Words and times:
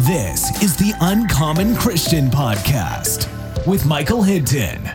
This 0.00 0.62
is 0.62 0.76
the 0.76 0.92
Uncommon 1.00 1.74
Christian 1.74 2.26
Podcast 2.28 3.26
with 3.66 3.86
Michael 3.86 4.22
Hinton. 4.22 4.90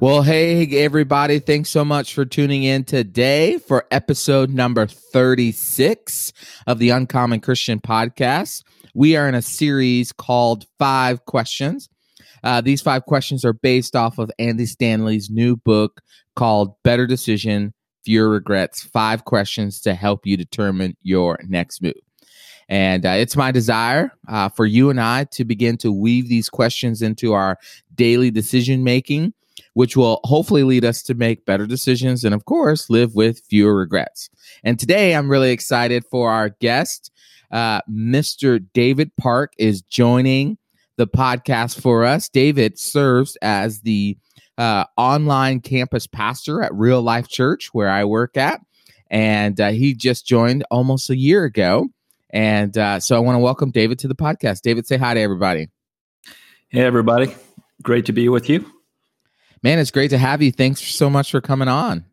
Well, 0.00 0.22
hey, 0.22 0.66
everybody. 0.82 1.38
Thanks 1.38 1.68
so 1.68 1.84
much 1.84 2.14
for 2.14 2.24
tuning 2.24 2.62
in 2.62 2.84
today 2.84 3.58
for 3.58 3.86
episode 3.90 4.48
number 4.48 4.86
36 4.86 6.32
of 6.66 6.78
the 6.78 6.88
Uncommon 6.88 7.40
Christian 7.40 7.78
Podcast. 7.78 8.62
We 8.94 9.16
are 9.16 9.28
in 9.28 9.34
a 9.34 9.42
series 9.42 10.10
called 10.10 10.64
Five 10.78 11.26
Questions. 11.26 11.90
Uh, 12.42 12.62
these 12.62 12.80
five 12.80 13.04
questions 13.04 13.44
are 13.44 13.52
based 13.52 13.94
off 13.94 14.16
of 14.16 14.30
Andy 14.38 14.64
Stanley's 14.64 15.28
new 15.28 15.56
book 15.56 16.00
called 16.36 16.74
Better 16.84 17.06
Decision, 17.06 17.74
Fewer 18.02 18.30
Regrets 18.30 18.82
Five 18.82 19.26
Questions 19.26 19.82
to 19.82 19.92
Help 19.92 20.24
You 20.24 20.38
Determine 20.38 20.96
Your 21.02 21.38
Next 21.46 21.82
Move. 21.82 22.03
And 22.68 23.04
uh, 23.04 23.10
it's 23.10 23.36
my 23.36 23.50
desire 23.50 24.12
uh, 24.28 24.48
for 24.48 24.66
you 24.66 24.90
and 24.90 25.00
I 25.00 25.24
to 25.24 25.44
begin 25.44 25.76
to 25.78 25.92
weave 25.92 26.28
these 26.28 26.48
questions 26.48 27.02
into 27.02 27.32
our 27.32 27.58
daily 27.94 28.30
decision 28.30 28.84
making, 28.84 29.34
which 29.74 29.96
will 29.96 30.20
hopefully 30.24 30.62
lead 30.62 30.84
us 30.84 31.02
to 31.02 31.14
make 31.14 31.44
better 31.44 31.66
decisions 31.66 32.24
and, 32.24 32.34
of 32.34 32.44
course, 32.44 32.88
live 32.88 33.14
with 33.14 33.40
fewer 33.48 33.74
regrets. 33.74 34.30
And 34.62 34.78
today 34.78 35.14
I'm 35.14 35.30
really 35.30 35.50
excited 35.50 36.04
for 36.10 36.30
our 36.30 36.48
guest. 36.48 37.10
Uh, 37.50 37.80
Mr. 37.90 38.64
David 38.72 39.14
Park 39.16 39.52
is 39.58 39.82
joining 39.82 40.58
the 40.96 41.06
podcast 41.06 41.80
for 41.80 42.04
us. 42.04 42.28
David 42.28 42.78
serves 42.78 43.36
as 43.42 43.80
the 43.80 44.16
uh, 44.58 44.84
online 44.96 45.60
campus 45.60 46.06
pastor 46.06 46.62
at 46.62 46.74
Real 46.74 47.02
Life 47.02 47.28
Church, 47.28 47.70
where 47.72 47.90
I 47.90 48.04
work 48.04 48.36
at. 48.36 48.60
And 49.10 49.60
uh, 49.60 49.70
he 49.70 49.94
just 49.94 50.26
joined 50.26 50.64
almost 50.70 51.10
a 51.10 51.16
year 51.16 51.44
ago. 51.44 51.88
And 52.34 52.76
uh, 52.76 52.98
so 52.98 53.14
I 53.14 53.20
want 53.20 53.36
to 53.36 53.40
welcome 53.40 53.70
David 53.70 54.00
to 54.00 54.08
the 54.08 54.14
podcast. 54.16 54.62
David, 54.62 54.88
say 54.88 54.96
hi 54.96 55.14
to 55.14 55.20
everybody. 55.20 55.68
Hey, 56.68 56.82
everybody. 56.82 57.32
Great 57.80 58.06
to 58.06 58.12
be 58.12 58.28
with 58.28 58.50
you. 58.50 58.66
Man, 59.62 59.78
it's 59.78 59.92
great 59.92 60.10
to 60.10 60.18
have 60.18 60.42
you. 60.42 60.50
Thanks 60.50 60.80
so 60.80 61.08
much 61.08 61.30
for 61.30 61.40
coming 61.40 61.68
on. 61.68 62.04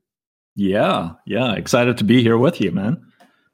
Yeah. 0.55 1.13
Yeah. 1.25 1.53
Excited 1.53 1.97
to 1.97 2.03
be 2.03 2.22
here 2.22 2.38
with 2.38 2.61
you, 2.61 2.72
man. 2.72 3.03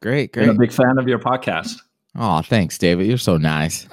Great. 0.01 0.33
Great. 0.33 0.49
I'm 0.49 0.55
a 0.55 0.59
big 0.59 0.73
fan 0.73 0.99
of 0.99 1.07
your 1.07 1.19
podcast. 1.19 1.79
Oh, 2.19 2.41
thanks, 2.41 2.79
David. 2.79 3.05
You're 3.05 3.19
so 3.19 3.37
nice. 3.37 3.87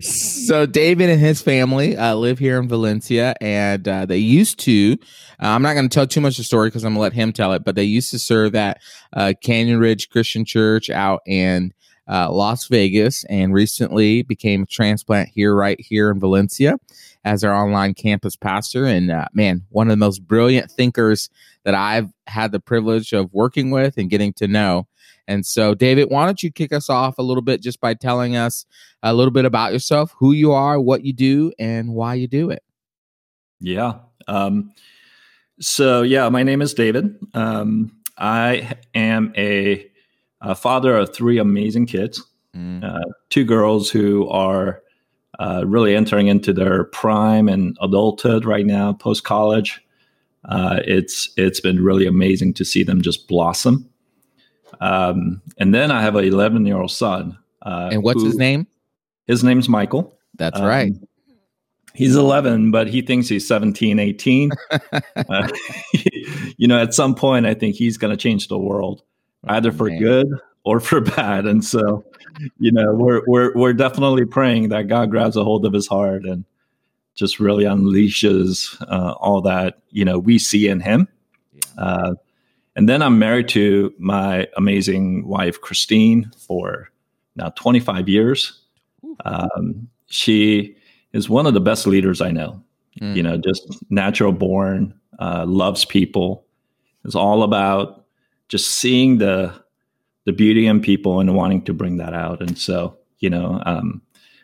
so, 0.02 0.66
David 0.66 1.08
and 1.08 1.18
his 1.18 1.40
family 1.40 1.96
uh, 1.96 2.14
live 2.14 2.38
here 2.38 2.58
in 2.58 2.68
Valencia, 2.68 3.34
and 3.40 3.88
uh, 3.88 4.04
they 4.04 4.18
used 4.18 4.58
to. 4.60 4.98
Uh, 5.42 5.46
I'm 5.46 5.62
not 5.62 5.72
going 5.72 5.88
to 5.88 5.94
tell 5.94 6.06
too 6.06 6.20
much 6.20 6.34
of 6.34 6.38
the 6.38 6.44
story 6.44 6.68
because 6.68 6.84
I'm 6.84 6.92
going 6.92 6.98
to 6.98 7.02
let 7.02 7.12
him 7.14 7.32
tell 7.32 7.54
it, 7.54 7.64
but 7.64 7.74
they 7.74 7.84
used 7.84 8.10
to 8.10 8.18
serve 8.18 8.54
at 8.54 8.82
uh, 9.14 9.32
Canyon 9.42 9.78
Ridge 9.78 10.10
Christian 10.10 10.44
Church 10.44 10.90
out 10.90 11.22
in 11.26 11.72
uh, 12.06 12.30
Las 12.30 12.66
Vegas, 12.66 13.24
and 13.30 13.54
recently 13.54 14.22
became 14.22 14.64
a 14.64 14.66
transplant 14.66 15.30
here, 15.30 15.54
right 15.54 15.80
here 15.80 16.10
in 16.10 16.20
Valencia, 16.20 16.76
as 17.24 17.44
our 17.44 17.54
online 17.54 17.94
campus 17.94 18.36
pastor. 18.36 18.84
And 18.84 19.10
uh, 19.10 19.26
man, 19.32 19.62
one 19.70 19.86
of 19.86 19.92
the 19.92 20.04
most 20.04 20.26
brilliant 20.26 20.70
thinkers 20.70 21.30
that 21.64 21.74
I've 21.74 22.10
had 22.26 22.52
the 22.52 22.60
privilege 22.60 23.12
of 23.12 23.32
working 23.32 23.70
with 23.70 23.96
and 23.96 24.10
getting 24.10 24.32
to 24.34 24.48
know. 24.48 24.86
And 25.30 25.46
so, 25.46 25.74
David, 25.76 26.10
why 26.10 26.26
don't 26.26 26.42
you 26.42 26.50
kick 26.50 26.72
us 26.72 26.90
off 26.90 27.16
a 27.16 27.22
little 27.22 27.42
bit 27.42 27.62
just 27.62 27.80
by 27.80 27.94
telling 27.94 28.34
us 28.34 28.66
a 29.04 29.14
little 29.14 29.30
bit 29.30 29.44
about 29.44 29.72
yourself, 29.72 30.12
who 30.18 30.32
you 30.32 30.50
are, 30.50 30.80
what 30.80 31.04
you 31.04 31.12
do, 31.12 31.52
and 31.56 31.94
why 31.94 32.14
you 32.14 32.26
do 32.26 32.50
it? 32.50 32.64
Yeah. 33.60 34.00
Um, 34.26 34.72
so, 35.60 36.02
yeah, 36.02 36.28
my 36.30 36.42
name 36.42 36.60
is 36.60 36.74
David. 36.74 37.16
Um, 37.32 37.92
I 38.18 38.72
am 38.92 39.32
a, 39.36 39.88
a, 40.40 40.56
father 40.56 40.96
of 40.96 41.14
three 41.14 41.38
amazing 41.38 41.86
kids, 41.86 42.20
mm. 42.56 42.82
uh, 42.82 43.12
two 43.28 43.44
girls 43.44 43.88
who 43.88 44.28
are 44.30 44.82
uh, 45.38 45.62
really 45.64 45.94
entering 45.94 46.26
into 46.26 46.52
their 46.52 46.84
prime 46.86 47.48
and 47.48 47.78
adulthood 47.80 48.44
right 48.44 48.66
now, 48.66 48.94
post 48.94 49.22
college. 49.22 49.80
Uh, 50.46 50.80
it's 50.84 51.30
it's 51.36 51.60
been 51.60 51.84
really 51.84 52.06
amazing 52.06 52.52
to 52.54 52.64
see 52.64 52.82
them 52.82 53.00
just 53.00 53.28
blossom. 53.28 53.89
Um, 54.80 55.42
and 55.58 55.74
then 55.74 55.90
I 55.90 56.02
have 56.02 56.16
an 56.16 56.24
11 56.24 56.66
year 56.66 56.76
old 56.76 56.90
son. 56.90 57.38
Uh, 57.62 57.90
and 57.92 58.02
what's 58.02 58.20
who, 58.20 58.26
his 58.26 58.36
name? 58.36 58.66
His 59.26 59.44
name's 59.44 59.68
Michael. 59.68 60.16
That's 60.36 60.58
um, 60.58 60.66
right. 60.66 60.92
He's 61.94 62.14
11, 62.14 62.70
but 62.70 62.88
he 62.88 63.02
thinks 63.02 63.28
he's 63.28 63.46
17, 63.46 63.98
18. 63.98 64.52
uh, 64.70 65.48
you 66.56 66.68
know, 66.68 66.80
at 66.80 66.94
some 66.94 67.14
point, 67.14 67.46
I 67.46 67.54
think 67.54 67.74
he's 67.74 67.96
going 67.96 68.12
to 68.12 68.16
change 68.16 68.48
the 68.48 68.58
world, 68.58 69.02
oh, 69.48 69.54
either 69.54 69.72
for 69.72 69.88
man. 69.88 69.98
good 69.98 70.28
or 70.64 70.80
for 70.80 71.00
bad. 71.16 71.46
And 71.46 71.64
so, 71.64 72.04
you 72.58 72.72
know, 72.72 72.94
we're 72.94 73.22
we're 73.26 73.52
we're 73.54 73.72
definitely 73.72 74.24
praying 74.24 74.68
that 74.68 74.88
God 74.88 75.10
grabs 75.10 75.36
a 75.36 75.44
hold 75.44 75.64
of 75.66 75.72
his 75.72 75.88
heart 75.88 76.24
and 76.24 76.44
just 77.14 77.40
really 77.40 77.64
unleashes 77.64 78.80
uh, 78.88 79.12
all 79.12 79.42
that 79.42 79.78
you 79.90 80.04
know 80.04 80.18
we 80.18 80.38
see 80.38 80.68
in 80.68 80.80
him. 80.80 81.08
Uh, 81.76 82.14
and 82.76 82.88
then 82.88 83.02
I'm 83.02 83.18
married 83.18 83.48
to 83.48 83.92
my 83.98 84.48
amazing 84.56 85.26
wife, 85.26 85.60
Christine, 85.60 86.30
for 86.46 86.90
now 87.36 87.50
25 87.50 88.08
years. 88.08 88.60
Um, 89.24 89.88
she 90.06 90.76
is 91.12 91.28
one 91.28 91.46
of 91.46 91.54
the 91.54 91.60
best 91.60 91.86
leaders 91.86 92.20
I 92.20 92.30
know. 92.30 92.62
Mm. 93.00 93.16
You 93.16 93.22
know, 93.22 93.36
just 93.36 93.76
natural 93.90 94.32
born, 94.32 94.94
uh, 95.18 95.44
loves 95.46 95.84
people. 95.84 96.46
It's 97.04 97.14
all 97.14 97.42
about 97.42 98.04
just 98.48 98.72
seeing 98.72 99.18
the 99.18 99.52
the 100.26 100.32
beauty 100.32 100.66
in 100.66 100.80
people 100.80 101.18
and 101.18 101.34
wanting 101.34 101.62
to 101.62 101.72
bring 101.72 101.96
that 101.96 102.12
out. 102.12 102.42
And 102.42 102.58
so, 102.58 102.96
you 103.20 103.30
know, 103.30 103.62
um, 103.64 104.02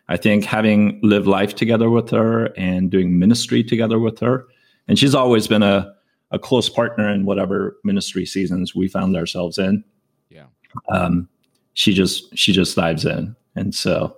I 0.09 0.17
think 0.17 0.43
having 0.43 0.99
lived 1.03 1.27
life 1.27 1.53
together 1.53 1.89
with 1.89 2.09
her 2.09 2.45
and 2.57 2.89
doing 2.89 3.19
ministry 3.19 3.63
together 3.63 3.99
with 3.99 4.19
her, 4.19 4.47
and 4.87 4.97
she's 4.97 5.13
always 5.13 5.47
been 5.47 5.63
a 5.63 5.93
a 6.31 6.39
close 6.39 6.69
partner 6.69 7.09
in 7.09 7.25
whatever 7.25 7.77
ministry 7.83 8.25
seasons 8.25 8.75
we 8.75 8.87
found 8.87 9.15
ourselves 9.15 9.57
in. 9.57 9.83
Yeah. 10.29 10.45
Um, 10.89 11.29
she 11.73 11.93
just 11.93 12.35
she 12.37 12.51
just 12.51 12.75
dives 12.75 13.05
in, 13.05 13.35
and 13.55 13.73
so 13.73 14.17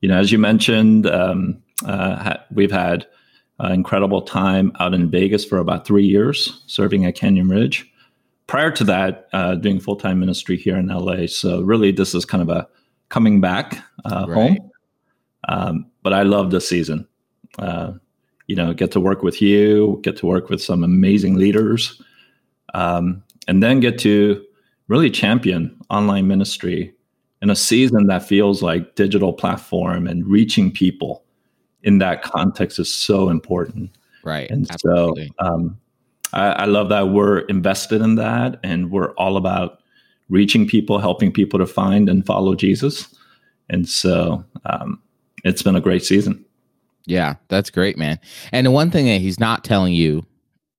you 0.00 0.08
know, 0.08 0.18
as 0.18 0.32
you 0.32 0.38
mentioned, 0.38 1.06
um, 1.06 1.62
uh, 1.86 2.16
ha- 2.16 2.44
we've 2.52 2.70
had 2.70 3.06
an 3.58 3.72
incredible 3.72 4.22
time 4.22 4.72
out 4.80 4.94
in 4.94 5.10
Vegas 5.10 5.44
for 5.44 5.58
about 5.58 5.86
three 5.86 6.04
years, 6.04 6.62
serving 6.66 7.04
at 7.04 7.14
Canyon 7.14 7.48
Ridge. 7.48 7.90
Prior 8.46 8.70
to 8.72 8.84
that, 8.84 9.28
uh, 9.32 9.54
doing 9.54 9.80
full 9.80 9.96
time 9.96 10.20
ministry 10.20 10.56
here 10.56 10.76
in 10.76 10.88
LA. 10.88 11.26
So 11.26 11.62
really, 11.62 11.92
this 11.92 12.14
is 12.14 12.24
kind 12.24 12.42
of 12.42 12.48
a 12.50 12.68
coming 13.08 13.40
back 13.40 13.82
uh, 14.04 14.26
right. 14.28 14.34
home. 14.34 14.70
Um, 15.48 15.90
but 16.02 16.12
I 16.12 16.22
love 16.22 16.50
this 16.50 16.68
season. 16.68 17.06
You 18.46 18.56
know, 18.56 18.74
get 18.74 18.92
to 18.92 19.00
work 19.00 19.22
with 19.22 19.40
you, 19.40 20.00
get 20.02 20.16
to 20.18 20.26
work 20.26 20.50
with 20.50 20.62
some 20.62 20.84
amazing 20.84 21.36
leaders, 21.36 22.00
um, 22.74 23.22
and 23.48 23.62
then 23.62 23.80
get 23.80 23.98
to 24.00 24.44
really 24.88 25.10
champion 25.10 25.74
online 25.90 26.26
ministry 26.26 26.92
in 27.40 27.50
a 27.50 27.56
season 27.56 28.06
that 28.06 28.26
feels 28.26 28.62
like 28.62 28.94
digital 28.94 29.32
platform 29.32 30.06
and 30.06 30.26
reaching 30.26 30.70
people 30.70 31.24
in 31.82 31.98
that 31.98 32.22
context 32.22 32.78
is 32.78 32.92
so 32.92 33.28
important. 33.28 33.96
Right. 34.24 34.50
And 34.50 34.70
Absolutely. 34.70 35.30
so 35.38 35.46
um, 35.46 35.78
I, 36.32 36.46
I 36.46 36.64
love 36.64 36.88
that 36.88 37.10
we're 37.10 37.40
invested 37.40 38.00
in 38.00 38.16
that 38.16 38.58
and 38.62 38.90
we're 38.90 39.12
all 39.12 39.36
about 39.36 39.80
reaching 40.28 40.66
people, 40.66 40.98
helping 40.98 41.32
people 41.32 41.58
to 41.58 41.66
find 41.66 42.08
and 42.08 42.24
follow 42.24 42.54
Jesus. 42.54 43.14
And 43.68 43.88
so 43.88 44.44
um, 44.64 45.00
it's 45.44 45.62
been 45.62 45.76
a 45.76 45.80
great 45.80 46.04
season. 46.04 46.43
Yeah, 47.06 47.34
that's 47.48 47.70
great, 47.70 47.98
man. 47.98 48.18
And 48.52 48.66
the 48.66 48.70
one 48.70 48.90
thing 48.90 49.06
that 49.06 49.20
he's 49.20 49.38
not 49.38 49.64
telling 49.64 49.92
you 49.92 50.24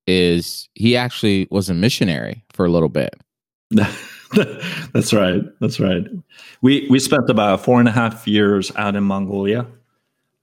is 0.08 0.70
he 0.74 0.96
actually 0.96 1.48
was 1.52 1.70
a 1.70 1.74
missionary 1.74 2.44
for 2.52 2.66
a 2.66 2.72
little 2.72 2.90
bit. 2.90 3.16
that's 4.94 5.14
right. 5.14 5.42
That's 5.60 5.80
right. 5.80 6.04
We 6.62 6.88
we 6.90 7.00
spent 7.00 7.30
about 7.30 7.64
four 7.64 7.80
and 7.80 7.90
a 7.90 7.92
half 7.92 8.28
years 8.28 8.72
out 8.76 8.96
in 8.96 9.04
Mongolia. 9.04 9.66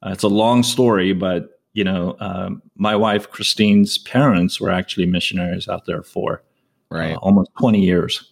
Uh, 0.04 0.10
it's 0.10 0.24
a 0.24 0.28
long 0.28 0.62
story, 0.62 1.12
but 1.12 1.60
you 1.72 1.84
know, 1.84 2.16
um, 2.20 2.62
my 2.76 2.96
wife 2.96 3.30
Christine's 3.30 3.98
parents 3.98 4.60
were 4.60 4.70
actually 4.70 5.06
missionaries 5.06 5.68
out 5.68 5.86
there 5.86 6.02
for 6.02 6.42
uh, 6.90 6.96
right. 6.96 7.14
Uh, 7.14 7.18
almost 7.18 7.50
twenty 7.58 7.80
years. 7.80 8.28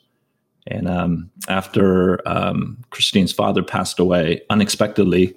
And 0.67 0.89
um, 0.89 1.31
after 1.49 2.27
um, 2.29 2.79
Christine's 2.91 3.33
father 3.33 3.63
passed 3.63 3.99
away 3.99 4.43
unexpectedly, 4.51 5.35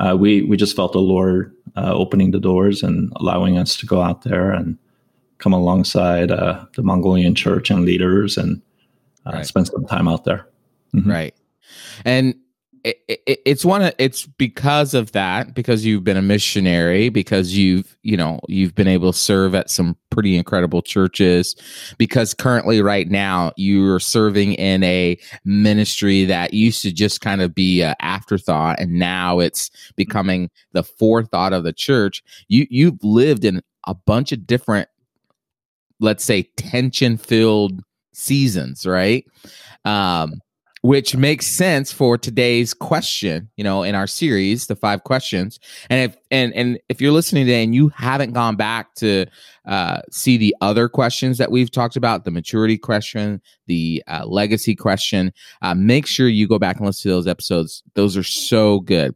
uh, 0.00 0.16
we 0.16 0.42
we 0.42 0.56
just 0.56 0.74
felt 0.74 0.92
the 0.92 0.98
Lord 0.98 1.54
uh, 1.76 1.92
opening 1.92 2.30
the 2.30 2.40
doors 2.40 2.82
and 2.82 3.12
allowing 3.16 3.58
us 3.58 3.76
to 3.76 3.86
go 3.86 4.00
out 4.00 4.22
there 4.22 4.50
and 4.50 4.78
come 5.38 5.52
alongside 5.52 6.30
uh, 6.30 6.64
the 6.74 6.82
Mongolian 6.82 7.34
church 7.34 7.70
and 7.70 7.84
leaders 7.84 8.36
and 8.36 8.62
uh, 9.26 9.32
right. 9.34 9.46
spend 9.46 9.66
some 9.68 9.86
time 9.86 10.08
out 10.08 10.24
there. 10.24 10.46
Mm-hmm. 10.94 11.10
Right. 11.10 11.34
And 12.04 12.34
it, 12.84 12.98
it, 13.08 13.40
it's 13.44 13.64
one 13.64 13.82
of 13.82 13.94
it's 13.98 14.26
because 14.26 14.94
of 14.94 15.12
that 15.12 15.54
because 15.54 15.84
you've 15.84 16.04
been 16.04 16.16
a 16.16 16.22
missionary 16.22 17.08
because 17.08 17.56
you've 17.56 17.96
you 18.02 18.16
know 18.16 18.40
you've 18.48 18.74
been 18.74 18.88
able 18.88 19.12
to 19.12 19.18
serve 19.18 19.54
at 19.54 19.70
some 19.70 19.96
pretty 20.10 20.36
incredible 20.36 20.80
churches 20.80 21.54
because 21.98 22.32
currently 22.32 22.80
right 22.80 23.08
now 23.08 23.52
you're 23.56 24.00
serving 24.00 24.54
in 24.54 24.82
a 24.82 25.18
ministry 25.44 26.24
that 26.24 26.54
used 26.54 26.82
to 26.82 26.92
just 26.92 27.20
kind 27.20 27.42
of 27.42 27.54
be 27.54 27.82
an 27.82 27.94
afterthought 28.00 28.80
and 28.80 28.98
now 28.98 29.38
it's 29.38 29.70
becoming 29.96 30.50
the 30.72 30.82
forethought 30.82 31.52
of 31.52 31.64
the 31.64 31.72
church. 31.72 32.22
You 32.48 32.66
you've 32.70 33.02
lived 33.02 33.44
in 33.44 33.62
a 33.86 33.94
bunch 33.94 34.32
of 34.32 34.46
different 34.46 34.88
let's 36.00 36.24
say 36.24 36.44
tension 36.56 37.18
filled 37.18 37.82
seasons 38.12 38.86
right? 38.86 39.24
Um 39.84 40.40
which 40.82 41.14
makes 41.14 41.46
sense 41.46 41.92
for 41.92 42.16
today's 42.16 42.72
question 42.72 43.50
you 43.56 43.64
know 43.64 43.82
in 43.82 43.94
our 43.94 44.06
series 44.06 44.66
the 44.66 44.76
five 44.76 45.04
questions. 45.04 45.60
And 45.90 46.10
if 46.10 46.16
and 46.30 46.54
and 46.54 46.78
if 46.88 47.00
you're 47.00 47.12
listening 47.12 47.46
today 47.46 47.62
and 47.62 47.74
you 47.74 47.88
haven't 47.90 48.32
gone 48.32 48.56
back 48.56 48.94
to 48.96 49.26
uh, 49.66 50.00
see 50.10 50.36
the 50.36 50.56
other 50.60 50.88
questions 50.88 51.38
that 51.38 51.50
we've 51.50 51.70
talked 51.70 51.96
about 51.96 52.24
the 52.24 52.30
maturity 52.30 52.78
question 52.78 53.40
the 53.66 54.02
uh, 54.08 54.24
legacy 54.26 54.74
question 54.74 55.32
uh, 55.62 55.74
make 55.74 56.06
sure 56.06 56.28
you 56.28 56.48
go 56.48 56.58
back 56.58 56.76
and 56.76 56.86
listen 56.86 57.10
to 57.10 57.14
those 57.14 57.26
episodes. 57.26 57.82
Those 57.94 58.16
are 58.16 58.22
so 58.22 58.80
good. 58.80 59.14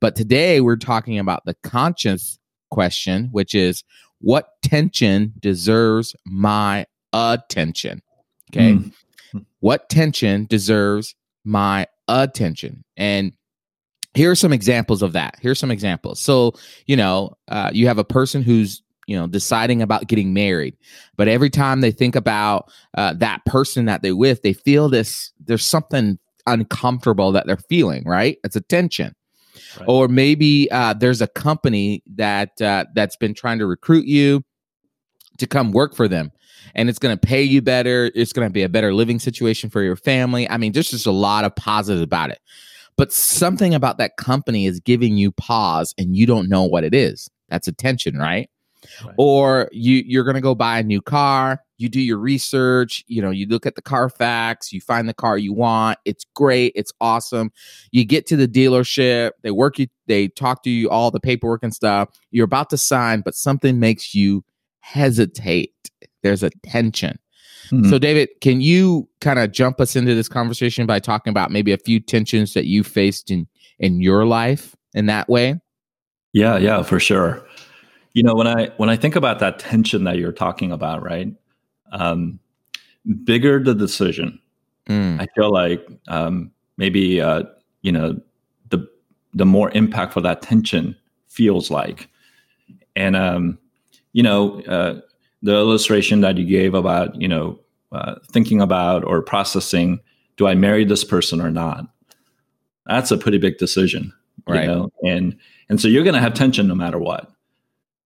But 0.00 0.16
today 0.16 0.60
we're 0.60 0.76
talking 0.76 1.18
about 1.18 1.44
the 1.44 1.54
conscience 1.62 2.38
question 2.70 3.28
which 3.30 3.54
is 3.54 3.84
what 4.20 4.48
tension 4.62 5.32
deserves 5.38 6.16
my 6.24 6.86
attention? 7.12 8.02
Okay. 8.50 8.72
Mm 8.72 8.92
what 9.60 9.88
tension 9.88 10.46
deserves 10.46 11.14
my 11.44 11.86
attention. 12.08 12.84
And 12.96 13.32
here 14.14 14.30
are 14.30 14.36
some 14.36 14.52
examples 14.52 15.02
of 15.02 15.12
that. 15.12 15.36
Here's 15.40 15.58
some 15.58 15.70
examples. 15.70 16.20
So 16.20 16.54
you 16.86 16.96
know 16.96 17.36
uh, 17.48 17.70
you 17.72 17.86
have 17.86 17.98
a 17.98 18.04
person 18.04 18.42
who's 18.42 18.82
you 19.06 19.16
know 19.16 19.26
deciding 19.26 19.82
about 19.82 20.06
getting 20.06 20.32
married 20.32 20.76
but 21.16 21.28
every 21.28 21.50
time 21.50 21.82
they 21.82 21.90
think 21.90 22.16
about 22.16 22.72
uh, 22.96 23.12
that 23.14 23.44
person 23.44 23.84
that 23.84 24.00
they're 24.00 24.16
with 24.16 24.40
they 24.40 24.54
feel 24.54 24.88
this 24.88 25.30
there's 25.44 25.66
something 25.66 26.18
uncomfortable 26.46 27.30
that 27.32 27.46
they're 27.46 27.56
feeling 27.56 28.04
right? 28.04 28.38
It's 28.44 28.56
a 28.56 28.60
tension. 28.62 29.14
Right. 29.78 29.86
or 29.88 30.08
maybe 30.08 30.68
uh, 30.70 30.94
there's 30.94 31.20
a 31.20 31.26
company 31.28 32.02
that 32.14 32.60
uh, 32.60 32.86
that's 32.94 33.16
been 33.16 33.34
trying 33.34 33.58
to 33.58 33.66
recruit 33.66 34.04
you 34.04 34.44
to 35.38 35.46
come 35.46 35.70
work 35.72 35.94
for 35.94 36.08
them 36.08 36.32
and 36.74 36.88
it's 36.88 36.98
going 36.98 37.16
to 37.16 37.26
pay 37.26 37.42
you 37.42 37.62
better. 37.62 38.10
It's 38.14 38.32
going 38.32 38.48
to 38.48 38.52
be 38.52 38.62
a 38.62 38.68
better 38.68 38.94
living 38.94 39.18
situation 39.18 39.70
for 39.70 39.82
your 39.82 39.96
family. 39.96 40.48
I 40.48 40.56
mean, 40.56 40.72
there's 40.72 40.90
just 40.90 41.06
a 41.06 41.12
lot 41.12 41.44
of 41.44 41.54
positives 41.54 42.02
about 42.02 42.30
it. 42.30 42.40
But 42.96 43.12
something 43.12 43.74
about 43.74 43.98
that 43.98 44.16
company 44.16 44.66
is 44.66 44.80
giving 44.80 45.16
you 45.16 45.32
pause 45.32 45.94
and 45.98 46.16
you 46.16 46.26
don't 46.26 46.48
know 46.48 46.62
what 46.62 46.84
it 46.84 46.94
is. 46.94 47.28
That's 47.48 47.66
attention, 47.66 48.18
right? 48.18 48.48
right. 49.04 49.14
Or 49.18 49.68
you 49.72 50.02
you're 50.06 50.24
going 50.24 50.36
to 50.36 50.40
go 50.40 50.54
buy 50.54 50.78
a 50.78 50.82
new 50.82 51.02
car, 51.02 51.60
you 51.76 51.88
do 51.88 52.00
your 52.00 52.18
research, 52.18 53.04
you 53.08 53.20
know, 53.20 53.30
you 53.30 53.46
look 53.46 53.66
at 53.66 53.74
the 53.74 53.82
Carfax, 53.82 54.72
you 54.72 54.80
find 54.80 55.08
the 55.08 55.14
car 55.14 55.36
you 55.36 55.52
want, 55.52 55.98
it's 56.04 56.24
great, 56.34 56.72
it's 56.76 56.92
awesome. 57.00 57.50
You 57.90 58.04
get 58.04 58.26
to 58.28 58.36
the 58.36 58.48
dealership, 58.48 59.32
they 59.42 59.50
work 59.50 59.78
you 59.78 59.88
they 60.06 60.28
talk 60.28 60.62
to 60.64 60.70
you 60.70 60.88
all 60.88 61.10
the 61.10 61.20
paperwork 61.20 61.62
and 61.62 61.74
stuff. 61.74 62.10
You're 62.30 62.44
about 62.44 62.70
to 62.70 62.78
sign, 62.78 63.22
but 63.22 63.34
something 63.34 63.80
makes 63.80 64.14
you 64.14 64.44
hesitate 64.84 65.90
there's 66.22 66.42
a 66.42 66.50
tension. 66.62 67.18
Mm-hmm. 67.70 67.88
So, 67.88 67.98
David, 67.98 68.28
can 68.40 68.60
you 68.60 69.08
kind 69.20 69.38
of 69.38 69.52
jump 69.52 69.80
us 69.80 69.96
into 69.96 70.14
this 70.14 70.28
conversation 70.28 70.86
by 70.86 70.98
talking 70.98 71.30
about 71.30 71.50
maybe 71.50 71.72
a 71.72 71.78
few 71.78 72.00
tensions 72.00 72.52
that 72.54 72.66
you 72.66 72.82
faced 72.82 73.30
in 73.30 73.46
in 73.78 74.00
your 74.00 74.26
life 74.26 74.76
in 74.92 75.06
that 75.06 75.28
way? 75.28 75.60
Yeah, 76.32 76.58
yeah, 76.58 76.82
for 76.82 77.00
sure. 77.00 77.46
You 78.12 78.22
know, 78.22 78.34
when 78.34 78.46
I 78.46 78.66
when 78.76 78.90
I 78.90 78.96
think 78.96 79.16
about 79.16 79.38
that 79.38 79.58
tension 79.58 80.04
that 80.04 80.18
you're 80.18 80.32
talking 80.32 80.70
about, 80.72 81.02
right? 81.02 81.28
Um, 81.92 82.38
bigger 83.24 83.62
the 83.62 83.74
decision, 83.74 84.38
mm. 84.86 85.20
I 85.20 85.26
feel 85.34 85.50
like 85.50 85.86
um, 86.08 86.50
maybe 86.76 87.20
uh, 87.20 87.44
you 87.82 87.92
know 87.92 88.20
the 88.68 88.86
the 89.32 89.46
more 89.46 89.70
impactful 89.70 90.22
that 90.22 90.42
tension 90.42 90.94
feels 91.28 91.70
like, 91.70 92.08
and 92.94 93.16
um, 93.16 93.58
you 94.14 94.22
know, 94.22 94.62
uh, 94.62 95.00
the 95.44 95.52
illustration 95.52 96.22
that 96.22 96.38
you 96.38 96.44
gave 96.44 96.74
about 96.74 97.20
you 97.20 97.28
know 97.28 97.60
uh, 97.92 98.16
thinking 98.32 98.60
about 98.60 99.04
or 99.04 99.22
processing 99.22 100.00
do 100.36 100.48
i 100.48 100.54
marry 100.54 100.84
this 100.84 101.04
person 101.04 101.40
or 101.40 101.50
not 101.50 101.86
that's 102.86 103.12
a 103.12 103.18
pretty 103.18 103.38
big 103.38 103.56
decision 103.58 104.12
right 104.48 104.62
you 104.62 104.68
know? 104.68 104.90
and 105.04 105.36
and 105.68 105.80
so 105.80 105.86
you're 105.86 106.02
going 106.02 106.14
to 106.14 106.20
have 106.20 106.34
tension 106.34 106.66
no 106.66 106.74
matter 106.74 106.98
what 106.98 107.30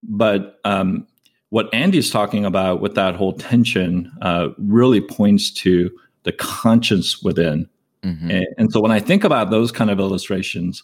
but 0.02 0.60
um, 0.64 1.06
what 1.48 1.72
andy's 1.72 2.10
talking 2.10 2.44
about 2.44 2.82
with 2.82 2.94
that 2.94 3.14
whole 3.14 3.32
tension 3.32 4.12
uh, 4.20 4.48
really 4.58 5.00
points 5.00 5.50
to 5.50 5.90
the 6.24 6.32
conscience 6.32 7.22
within 7.22 7.68
mm-hmm. 8.02 8.30
and, 8.30 8.46
and, 8.58 8.72
so 8.72 8.80
when 8.80 8.92
i 8.92 9.00
think 9.00 9.24
about 9.24 9.50
those 9.50 9.72
kind 9.72 9.90
of 9.90 10.00
illustrations 10.00 10.82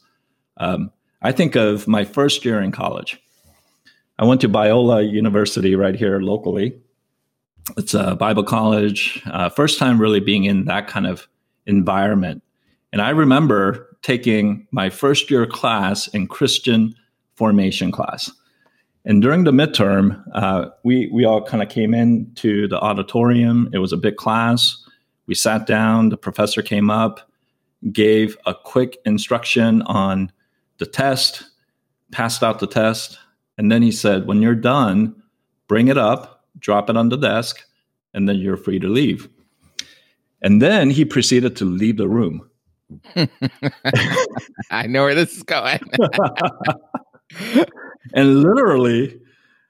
um, 0.58 0.90
i 1.20 1.32
think 1.32 1.56
of 1.56 1.88
my 1.88 2.04
first 2.04 2.44
year 2.44 2.60
in 2.60 2.70
college 2.70 3.20
I 4.18 4.24
went 4.24 4.40
to 4.42 4.48
Biola 4.48 5.10
University 5.10 5.74
right 5.74 5.96
here 5.96 6.20
locally. 6.20 6.78
It's 7.76 7.94
a 7.94 8.14
Bible 8.14 8.44
college. 8.44 9.22
Uh, 9.26 9.48
first 9.48 9.78
time 9.78 10.00
really 10.00 10.20
being 10.20 10.44
in 10.44 10.66
that 10.66 10.86
kind 10.86 11.06
of 11.06 11.26
environment. 11.66 12.42
And 12.92 13.02
I 13.02 13.10
remember 13.10 13.96
taking 14.02 14.68
my 14.70 14.88
first 14.90 15.30
year 15.30 15.46
class 15.46 16.06
in 16.08 16.28
Christian 16.28 16.94
formation 17.34 17.90
class. 17.90 18.30
And 19.04 19.20
during 19.20 19.44
the 19.44 19.50
midterm, 19.50 20.22
uh, 20.32 20.70
we, 20.84 21.10
we 21.12 21.24
all 21.24 21.42
kind 21.42 21.62
of 21.62 21.68
came 21.68 21.92
into 21.92 22.68
the 22.68 22.78
auditorium. 22.78 23.68
It 23.72 23.78
was 23.78 23.92
a 23.92 23.96
big 23.96 24.16
class. 24.16 24.76
We 25.26 25.34
sat 25.34 25.66
down, 25.66 26.10
the 26.10 26.16
professor 26.16 26.62
came 26.62 26.88
up, 26.88 27.28
gave 27.90 28.36
a 28.46 28.54
quick 28.54 28.98
instruction 29.04 29.82
on 29.82 30.30
the 30.78 30.86
test, 30.86 31.44
passed 32.12 32.42
out 32.42 32.60
the 32.60 32.66
test, 32.66 33.18
and 33.58 33.70
then 33.70 33.82
he 33.82 33.92
said, 33.92 34.26
when 34.26 34.42
you're 34.42 34.54
done, 34.54 35.22
bring 35.68 35.88
it 35.88 35.98
up, 35.98 36.44
drop 36.58 36.90
it 36.90 36.96
on 36.96 37.08
the 37.08 37.16
desk, 37.16 37.62
and 38.12 38.28
then 38.28 38.36
you're 38.36 38.56
free 38.56 38.78
to 38.78 38.88
leave. 38.88 39.28
And 40.42 40.60
then 40.60 40.90
he 40.90 41.04
proceeded 41.04 41.56
to 41.56 41.64
leave 41.64 41.96
the 41.96 42.08
room. 42.08 42.48
I 44.70 44.86
know 44.86 45.04
where 45.04 45.14
this 45.14 45.36
is 45.36 45.42
going. 45.42 45.80
and 48.14 48.42
literally, 48.42 49.20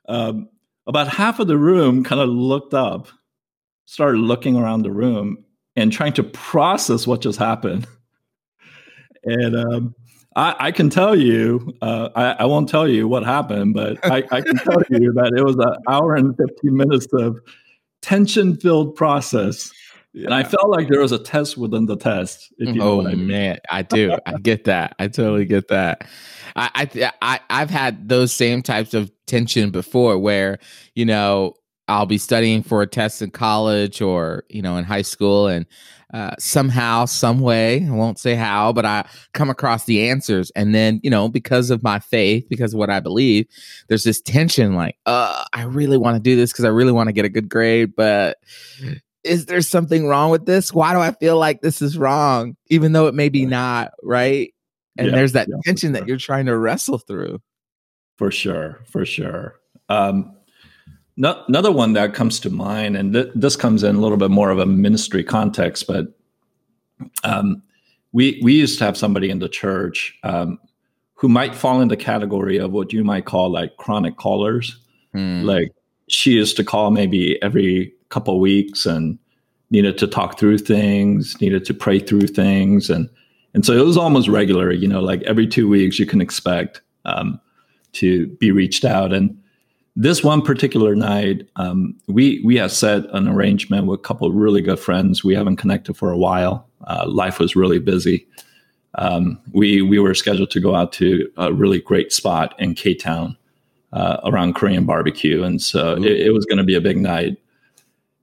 um, 0.08 0.48
about 0.86 1.08
half 1.08 1.38
of 1.38 1.46
the 1.46 1.56
room 1.56 2.04
kind 2.04 2.20
of 2.20 2.28
looked 2.28 2.74
up, 2.74 3.08
started 3.86 4.18
looking 4.18 4.56
around 4.56 4.82
the 4.82 4.90
room 4.90 5.44
and 5.76 5.92
trying 5.92 6.12
to 6.14 6.22
process 6.22 7.06
what 7.06 7.20
just 7.20 7.38
happened. 7.38 7.86
And 9.26 9.56
um, 9.56 9.94
I, 10.36 10.56
I, 10.58 10.72
can 10.72 10.90
tell 10.90 11.16
you, 11.16 11.76
uh, 11.80 12.08
I, 12.14 12.24
I, 12.32 12.44
won't 12.46 12.68
tell 12.68 12.88
you 12.88 13.06
what 13.06 13.24
happened, 13.24 13.74
but 13.74 13.98
I, 14.04 14.24
I 14.32 14.40
can 14.40 14.56
tell 14.56 14.82
you 14.90 15.12
that 15.12 15.32
it 15.36 15.44
was 15.44 15.56
an 15.56 15.76
hour 15.88 16.16
and 16.16 16.36
15 16.36 16.76
minutes 16.76 17.06
of 17.12 17.38
tension 18.02 18.56
filled 18.56 18.96
process. 18.96 19.72
Yeah. 20.12 20.26
And 20.26 20.34
I 20.34 20.44
felt 20.44 20.68
like 20.68 20.88
there 20.88 21.00
was 21.00 21.12
a 21.12 21.18
test 21.18 21.56
within 21.56 21.86
the 21.86 21.96
test. 21.96 22.52
oh 22.80 23.06
I 23.06 23.14
mean. 23.14 23.26
man, 23.26 23.58
I 23.68 23.82
do. 23.82 24.16
I 24.26 24.34
get 24.34 24.64
that. 24.64 24.94
I 24.98 25.08
totally 25.08 25.44
get 25.44 25.68
that. 25.68 26.06
I, 26.54 26.70
I 26.94 27.12
I 27.20 27.40
I've 27.50 27.70
had 27.70 28.08
those 28.08 28.32
same 28.32 28.62
types 28.62 28.94
of 28.94 29.10
tension 29.26 29.70
before, 29.70 30.16
where 30.16 30.60
you 30.94 31.04
know 31.04 31.54
I'll 31.88 32.06
be 32.06 32.18
studying 32.18 32.62
for 32.62 32.80
a 32.80 32.86
test 32.86 33.22
in 33.22 33.30
college 33.30 34.00
or 34.00 34.44
you 34.48 34.62
know 34.62 34.76
in 34.76 34.84
high 34.84 35.02
school, 35.02 35.48
and 35.48 35.66
uh, 36.14 36.30
somehow, 36.38 37.04
some 37.04 37.40
way, 37.40 37.84
I 37.84 37.90
won't 37.90 38.20
say 38.20 38.36
how, 38.36 38.72
but 38.72 38.84
I 38.84 39.04
come 39.32 39.50
across 39.50 39.84
the 39.84 40.08
answers. 40.08 40.52
And 40.54 40.72
then, 40.72 41.00
you 41.02 41.10
know, 41.10 41.28
because 41.28 41.70
of 41.70 41.82
my 41.82 41.98
faith, 41.98 42.46
because 42.48 42.72
of 42.72 42.78
what 42.78 42.88
I 42.88 43.00
believe, 43.00 43.46
there's 43.88 44.04
this 44.04 44.20
tension 44.20 44.76
like, 44.76 44.96
uh, 45.06 45.44
I 45.52 45.64
really 45.64 45.98
want 45.98 46.14
to 46.14 46.22
do 46.22 46.36
this 46.36 46.52
because 46.52 46.64
I 46.64 46.68
really 46.68 46.92
want 46.92 47.08
to 47.08 47.12
get 47.12 47.24
a 47.24 47.28
good 47.28 47.48
grade, 47.48 47.96
but 47.96 48.38
is 49.24 49.46
there 49.46 49.60
something 49.60 50.06
wrong 50.06 50.30
with 50.30 50.46
this? 50.46 50.72
Why 50.72 50.92
do 50.92 51.00
I 51.00 51.10
feel 51.10 51.36
like 51.36 51.62
this 51.62 51.82
is 51.82 51.98
wrong, 51.98 52.56
even 52.68 52.92
though 52.92 53.08
it 53.08 53.14
may 53.14 53.28
be 53.28 53.44
not, 53.44 53.90
right? 54.00 54.54
And 54.96 55.08
yeah, 55.08 55.16
there's 55.16 55.32
that 55.32 55.48
yeah, 55.48 55.56
tension 55.64 55.92
sure. 55.92 56.00
that 56.00 56.08
you're 56.08 56.16
trying 56.16 56.46
to 56.46 56.56
wrestle 56.56 56.98
through. 56.98 57.40
For 58.18 58.30
sure, 58.30 58.78
for 58.86 59.04
sure. 59.04 59.56
Um, 59.88 60.33
no, 61.16 61.42
another 61.46 61.70
one 61.70 61.92
that 61.92 62.14
comes 62.14 62.40
to 62.40 62.50
mind, 62.50 62.96
and 62.96 63.12
th- 63.12 63.30
this 63.34 63.56
comes 63.56 63.82
in 63.82 63.96
a 63.96 64.00
little 64.00 64.16
bit 64.16 64.30
more 64.30 64.50
of 64.50 64.58
a 64.58 64.66
ministry 64.66 65.22
context, 65.22 65.86
but 65.86 66.08
um, 67.22 67.62
we 68.12 68.40
we 68.42 68.54
used 68.54 68.78
to 68.78 68.84
have 68.84 68.96
somebody 68.96 69.30
in 69.30 69.38
the 69.38 69.48
church 69.48 70.18
um, 70.24 70.58
who 71.14 71.28
might 71.28 71.54
fall 71.54 71.80
in 71.80 71.88
the 71.88 71.96
category 71.96 72.58
of 72.58 72.72
what 72.72 72.92
you 72.92 73.04
might 73.04 73.26
call 73.26 73.50
like 73.50 73.76
chronic 73.76 74.16
callers. 74.16 74.76
Mm. 75.14 75.44
Like 75.44 75.72
she 76.08 76.32
used 76.32 76.56
to 76.56 76.64
call 76.64 76.90
maybe 76.90 77.40
every 77.42 77.92
couple 78.08 78.40
weeks 78.40 78.84
and 78.84 79.18
needed 79.70 79.98
to 79.98 80.06
talk 80.06 80.38
through 80.38 80.58
things, 80.58 81.40
needed 81.40 81.64
to 81.64 81.74
pray 81.74 81.98
through 82.00 82.26
things, 82.28 82.90
and 82.90 83.08
and 83.54 83.64
so 83.64 83.72
it 83.72 83.84
was 83.84 83.96
almost 83.96 84.28
regular. 84.28 84.72
You 84.72 84.88
know, 84.88 85.00
like 85.00 85.22
every 85.22 85.46
two 85.46 85.68
weeks, 85.68 85.98
you 86.00 86.06
can 86.06 86.20
expect 86.20 86.80
um, 87.04 87.40
to 87.92 88.26
be 88.38 88.50
reached 88.50 88.84
out. 88.84 89.12
And 89.12 89.38
this 89.96 90.24
one 90.24 90.42
particular 90.42 90.96
night, 90.96 91.48
um, 91.56 91.94
we 92.08 92.42
we 92.44 92.56
had 92.56 92.72
set 92.72 93.04
an 93.12 93.28
arrangement 93.28 93.86
with 93.86 94.00
a 94.00 94.02
couple 94.02 94.26
of 94.26 94.34
really 94.34 94.60
good 94.60 94.80
friends. 94.80 95.22
We 95.22 95.34
haven't 95.34 95.56
connected 95.56 95.94
for 95.94 96.10
a 96.10 96.18
while. 96.18 96.68
Uh, 96.86 97.04
life 97.06 97.38
was 97.38 97.54
really 97.54 97.78
busy. 97.78 98.26
Um, 98.96 99.40
we 99.52 99.82
we 99.82 99.98
were 99.98 100.14
scheduled 100.14 100.50
to 100.50 100.60
go 100.60 100.74
out 100.74 100.92
to 100.94 101.30
a 101.36 101.52
really 101.52 101.80
great 101.80 102.12
spot 102.12 102.54
in 102.58 102.74
K 102.74 102.94
Town 102.94 103.36
uh, 103.92 104.18
around 104.24 104.54
Korean 104.54 104.84
barbecue, 104.84 105.44
and 105.44 105.62
so 105.62 105.96
it, 105.96 106.04
it, 106.04 106.32
was 106.32 106.44
going 106.44 106.58
to 106.58 106.64
be 106.64 106.74
a 106.74 106.80
big 106.80 106.96
night. 106.96 107.38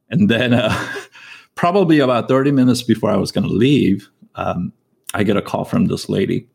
And 0.09 0.29
then, 0.29 0.53
uh, 0.53 0.77
probably 1.55 1.99
about 1.99 2.27
thirty 2.27 2.51
minutes 2.51 2.83
before 2.83 3.09
I 3.09 3.17
was 3.17 3.31
going 3.31 3.47
to 3.47 3.53
leave, 3.53 4.09
um, 4.35 4.73
I 5.13 5.23
get 5.23 5.37
a 5.37 5.41
call 5.41 5.63
from 5.63 5.85
this 5.85 6.09
lady, 6.09 6.47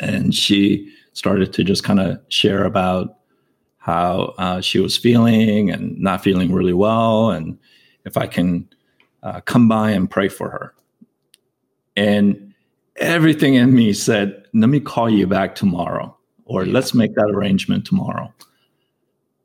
and 0.00 0.34
she 0.34 0.90
started 1.12 1.52
to 1.52 1.64
just 1.64 1.84
kind 1.84 2.00
of 2.00 2.18
share 2.28 2.64
about 2.64 3.16
how 3.86 4.34
uh, 4.36 4.60
she 4.60 4.80
was 4.80 4.96
feeling 4.96 5.70
and 5.70 5.96
not 5.96 6.20
feeling 6.20 6.52
really 6.52 6.72
well, 6.72 7.30
and 7.30 7.56
if 8.04 8.16
I 8.16 8.26
can 8.26 8.68
uh, 9.22 9.40
come 9.42 9.68
by 9.68 9.92
and 9.92 10.10
pray 10.10 10.28
for 10.28 10.50
her. 10.50 10.74
And 11.96 12.52
everything 12.96 13.54
in 13.54 13.72
me 13.72 13.92
said, 13.92 14.44
"Let 14.52 14.70
me 14.70 14.80
call 14.80 15.08
you 15.08 15.28
back 15.28 15.54
tomorrow, 15.54 16.16
or 16.46 16.64
yeah. 16.64 16.72
let's 16.72 16.94
make 16.94 17.14
that 17.14 17.30
arrangement 17.32 17.86
tomorrow." 17.86 18.34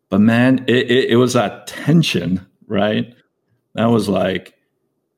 But 0.09 0.21
man, 0.21 0.65
it, 0.67 0.89
it, 0.89 1.09
it 1.11 1.15
was 1.17 1.33
that 1.33 1.67
tension, 1.67 2.43
right? 2.65 3.13
That 3.75 3.85
was 3.91 4.09
like, 4.09 4.55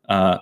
uh, 0.09 0.39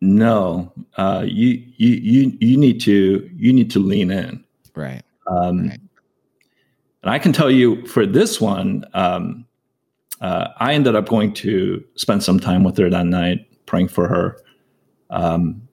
no, 0.00 0.72
uh, 0.96 1.24
you 1.28 1.62
you 1.76 1.90
you 1.90 2.36
you 2.40 2.56
need 2.56 2.80
to 2.80 3.30
you 3.36 3.52
need 3.52 3.70
to 3.70 3.78
lean 3.78 4.10
in, 4.10 4.42
right? 4.74 5.02
Um, 5.28 5.68
right. 5.68 5.80
And 7.02 7.10
I 7.10 7.18
can 7.18 7.32
tell 7.32 7.50
you 7.50 7.84
for 7.86 8.06
this 8.06 8.40
one, 8.40 8.84
um, 8.94 9.46
uh, 10.20 10.48
I 10.58 10.74
ended 10.74 10.94
up 10.94 11.08
going 11.08 11.34
to 11.34 11.84
spend 11.96 12.22
some 12.22 12.38
time 12.38 12.62
with 12.62 12.78
her 12.78 12.88
that 12.88 13.06
night, 13.06 13.46
praying 13.66 13.88
for 13.88 14.06
her. 14.06 14.38
Um, 15.10 15.68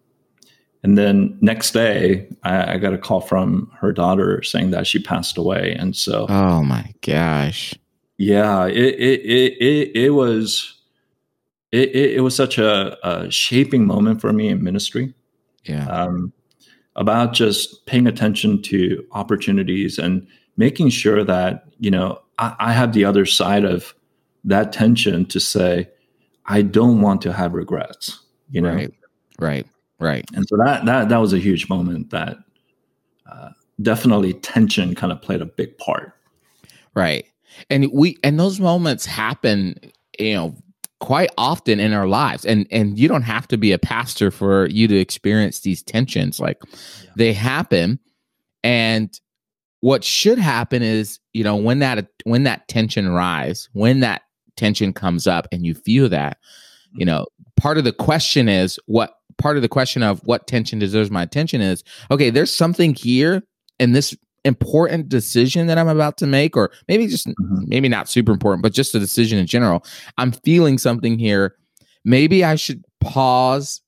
and 0.82 0.98
then 0.98 1.38
next 1.42 1.72
day, 1.72 2.28
I, 2.44 2.74
I, 2.74 2.78
got 2.78 2.94
a 2.94 2.98
call 2.98 3.22
from 3.22 3.72
her 3.80 3.92
daughter 3.92 4.42
saying 4.42 4.72
that 4.72 4.88
she 4.88 5.02
passed 5.02 5.38
away. 5.38 5.76
And 5.78 5.96
so, 5.96 6.26
oh 6.30 6.64
my 6.64 6.94
gosh, 7.02 7.76
yeah, 8.18 8.66
it 8.66 8.76
it 8.76 9.20
it 9.22 9.54
it, 9.62 9.96
it 9.96 10.10
was 10.12 10.80
it, 11.72 11.90
it, 11.90 12.16
it 12.16 12.22
was 12.22 12.36
such 12.36 12.58
a, 12.58 12.98
a, 13.08 13.30
shaping 13.30 13.86
moment 13.86 14.22
for 14.22 14.32
me 14.34 14.48
in 14.48 14.64
ministry. 14.64 15.14
Yeah, 15.66 15.86
um, 15.88 16.32
about 16.96 17.34
just 17.34 17.86
paying 17.86 18.08
attention 18.08 18.62
to 18.64 19.06
opportunities 19.12 20.00
and 20.00 20.26
making 20.60 20.90
sure 20.90 21.24
that 21.24 21.64
you 21.80 21.90
know 21.90 22.22
I, 22.38 22.56
I 22.60 22.74
have 22.74 22.94
the 22.94 23.06
other 23.06 23.26
side 23.26 23.66
of 23.66 23.96
that 24.44 24.72
tension 24.72 25.26
to 25.28 25.40
say 25.40 25.90
I 26.46 26.62
don't 26.62 27.02
want 27.02 27.22
to 27.24 27.34
have 27.34 27.54
regrets. 27.54 28.20
You 28.52 28.62
know, 28.62 28.74
right, 28.74 28.94
right, 29.40 29.68
right. 30.00 30.26
And 30.36 30.48
so 30.48 30.58
that 30.58 30.86
that 30.86 31.10
that 31.10 31.18
was 31.18 31.34
a 31.34 31.40
huge 31.40 31.68
moment 31.70 32.12
that 32.12 32.38
uh, 33.32 33.50
definitely 33.82 34.34
tension 34.34 34.94
kind 34.94 35.12
of 35.12 35.22
played 35.22 35.42
a 35.42 35.46
big 35.46 35.76
part. 35.80 36.14
Right, 36.94 37.26
and 37.70 37.92
we 37.92 38.18
and 38.24 38.40
those 38.40 38.60
moments 38.60 39.06
happen, 39.06 39.80
you 40.20 40.34
know, 40.34 40.56
quite 41.00 41.30
often 41.38 41.80
in 41.80 41.94
our 41.94 42.08
lives 42.08 42.46
and 42.46 42.68
and 42.72 43.00
you 43.00 43.08
don't 43.08 43.22
have 43.22 43.48
to 43.48 43.58
be 43.58 43.72
a 43.72 43.80
pastor 43.80 44.32
for 44.32 44.68
you 44.68 44.86
to 44.88 44.98
experience 44.98 45.62
these 45.62 45.82
tensions 45.82 46.42
like 46.42 46.58
yeah. 46.62 47.12
they 47.16 47.32
happen 47.32 47.98
and 48.66 49.22
what 49.82 50.04
should 50.04 50.38
happen 50.38 50.82
is 50.82 51.20
you 51.34 51.44
know 51.44 51.56
when 51.56 51.80
that 51.80 52.08
when 52.24 52.44
that 52.44 52.68
tension 52.68 53.10
rise 53.10 53.70
when 53.74 54.00
that 54.02 54.24
tension 54.56 54.94
comes 54.94 55.28
up 55.28 55.48
and 55.52 55.66
you 55.66 55.74
feel 55.74 56.10
that 56.10 56.38
you 56.94 57.06
know 57.06 57.26
part 57.56 57.78
of 57.78 57.84
the 57.84 57.94
question 57.94 58.50
is 58.50 58.80
what 58.86 59.16
part 59.38 59.56
of 59.56 59.62
the 59.62 59.70
question 59.70 60.04
of 60.04 60.20
what 60.22 60.48
tension 60.48 60.80
deserves 60.80 61.10
my 61.10 61.24
attention 61.24 61.62
is 61.62 61.84
okay 62.12 62.30
there's 62.30 62.54
something 62.54 62.94
here 62.94 63.44
in 63.80 63.94
this 63.94 64.16
important 64.46 65.10
decision 65.10 65.68
that 65.68 65.78
i'm 65.78 65.88
about 65.88 66.18
to 66.18 66.26
make 66.26 66.56
or 66.56 66.72
maybe 66.88 67.08
just 67.08 67.28
mm-hmm. 67.28 67.64
maybe 67.68 67.90
not 67.90 68.10
super 68.10 68.32
important 68.32 68.64
but 68.64 68.74
just 68.74 68.96
a 68.96 69.00
decision 69.00 69.38
in 69.38 69.46
general 69.46 69.86
i'm 70.18 70.32
feeling 70.32 70.78
something 70.78 71.20
here 71.20 71.56
maybe 72.04 72.44
i 72.44 72.56
should 72.56 72.84
pause 73.00 73.82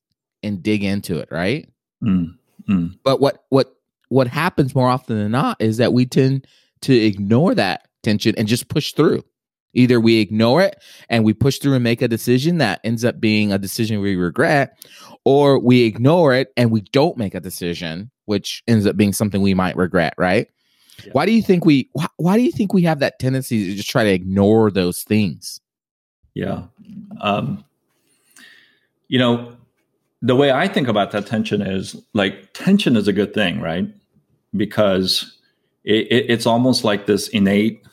and 0.44 0.62
dig 0.62 0.84
into 0.84 1.18
it 1.18 1.30
right 1.32 1.70
mm-hmm. 2.04 2.88
but 3.04 3.20
what 3.22 3.46
what 3.50 3.76
what 4.12 4.28
happens 4.28 4.76
more 4.76 4.90
often 4.90 5.18
than 5.18 5.32
not 5.32 5.56
is 5.62 5.78
that 5.78 5.94
we 5.94 6.06
tend 6.06 6.46
to 6.82 6.94
ignore 6.94 7.56
that 7.56 7.88
tension 8.04 8.36
and 8.38 8.46
just 8.46 8.68
push 8.68 8.92
through. 8.92 9.24
Either 9.74 10.02
we 10.02 10.20
ignore 10.20 10.62
it 10.62 10.84
and 11.08 11.24
we 11.24 11.34
push 11.34 11.60
through 11.60 11.76
and 11.76 11.84
make 11.84 12.02
a 12.02 12.10
decision 12.10 12.58
that 12.58 12.82
ends 12.84 13.06
up 13.06 13.22
being 13.22 13.54
a 13.54 13.58
decision 13.58 14.02
we 14.02 14.18
regret, 14.18 14.78
or 15.24 15.58
we 15.60 15.84
ignore 15.84 16.34
it 16.34 16.52
and 16.58 16.72
we 16.72 16.82
don't 16.82 17.18
make 17.18 17.34
a 17.34 17.40
decision, 17.40 18.12
which 18.26 18.64
ends 18.68 18.86
up 18.86 18.98
being 18.98 19.14
something 19.14 19.42
we 19.42 19.54
might 19.54 19.78
regret, 19.78 20.14
right? 20.18 20.50
Yeah. 21.06 21.12
Why 21.14 21.26
do 21.26 21.32
you 21.32 21.42
think 21.42 21.64
we 21.64 21.90
why, 21.94 22.08
why, 22.18 22.36
do 22.36 22.44
you 22.44 22.52
think 22.52 22.74
we 22.74 22.82
have 22.82 23.00
that 23.00 23.18
tendency 23.18 23.66
to 23.68 23.76
just 23.76 23.90
try 23.90 24.04
to 24.04 24.12
ignore 24.12 24.72
those 24.72 25.04
things? 25.04 25.62
Yeah. 26.34 26.64
Um, 27.22 27.64
you 29.08 29.20
know, 29.20 29.56
the 30.22 30.36
way 30.36 30.52
I 30.52 30.68
think 30.68 30.90
about 30.90 31.12
that 31.12 31.28
tension 31.28 31.62
is 31.62 31.96
like 32.14 32.52
tension 32.54 32.98
is 32.98 33.08
a 33.08 33.14
good 33.14 33.34
thing, 33.34 33.62
right? 33.62 33.88
Because 34.56 35.38
it, 35.84 36.08
it, 36.12 36.26
it's 36.30 36.46
almost 36.46 36.84
like 36.84 37.06
this 37.06 37.28
innate 37.30 37.86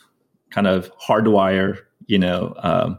kind 0.51 0.67
of 0.67 0.91
hardwire, 0.99 1.79
you 2.07 2.19
know, 2.19 2.55
um, 2.59 2.99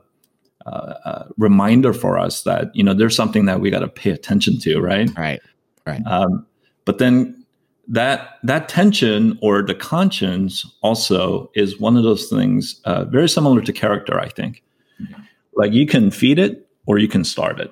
uh, 0.65 0.93
uh, 1.05 1.27
reminder 1.37 1.93
for 1.93 2.19
us 2.19 2.43
that 2.43 2.75
you 2.75 2.83
know 2.83 2.93
there's 2.93 3.15
something 3.15 3.45
that 3.45 3.59
we 3.59 3.71
got 3.71 3.79
to 3.79 3.87
pay 3.87 4.11
attention 4.11 4.59
to, 4.59 4.79
right? 4.79 5.09
Right, 5.17 5.41
right. 5.87 6.01
Um, 6.05 6.45
but 6.85 6.97
then 6.99 7.45
that 7.87 8.37
that 8.43 8.69
tension 8.69 9.39
or 9.41 9.63
the 9.63 9.73
conscience 9.73 10.65
also 10.81 11.49
is 11.55 11.79
one 11.79 11.97
of 11.97 12.03
those 12.03 12.27
things 12.27 12.79
uh, 12.85 13.05
very 13.05 13.27
similar 13.27 13.61
to 13.61 13.73
character. 13.73 14.19
I 14.19 14.29
think, 14.29 14.63
mm-hmm. 15.01 15.21
like 15.55 15.73
you 15.73 15.87
can 15.87 16.11
feed 16.11 16.37
it 16.37 16.67
or 16.85 16.97
you 16.97 17.07
can 17.07 17.23
starve 17.23 17.59
it. 17.59 17.71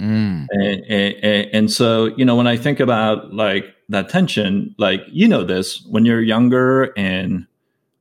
Mm. 0.00 0.46
And, 0.50 0.84
and, 0.88 1.48
and, 1.52 1.70
so, 1.70 2.06
you 2.16 2.24
know, 2.24 2.34
when 2.34 2.48
I 2.48 2.56
think 2.56 2.80
about 2.80 3.32
like 3.32 3.64
that 3.92 4.08
tension, 4.08 4.74
like, 4.78 5.02
you 5.08 5.28
know, 5.28 5.44
this 5.44 5.84
when 5.86 6.04
you're 6.04 6.22
younger 6.22 6.92
and 6.96 7.46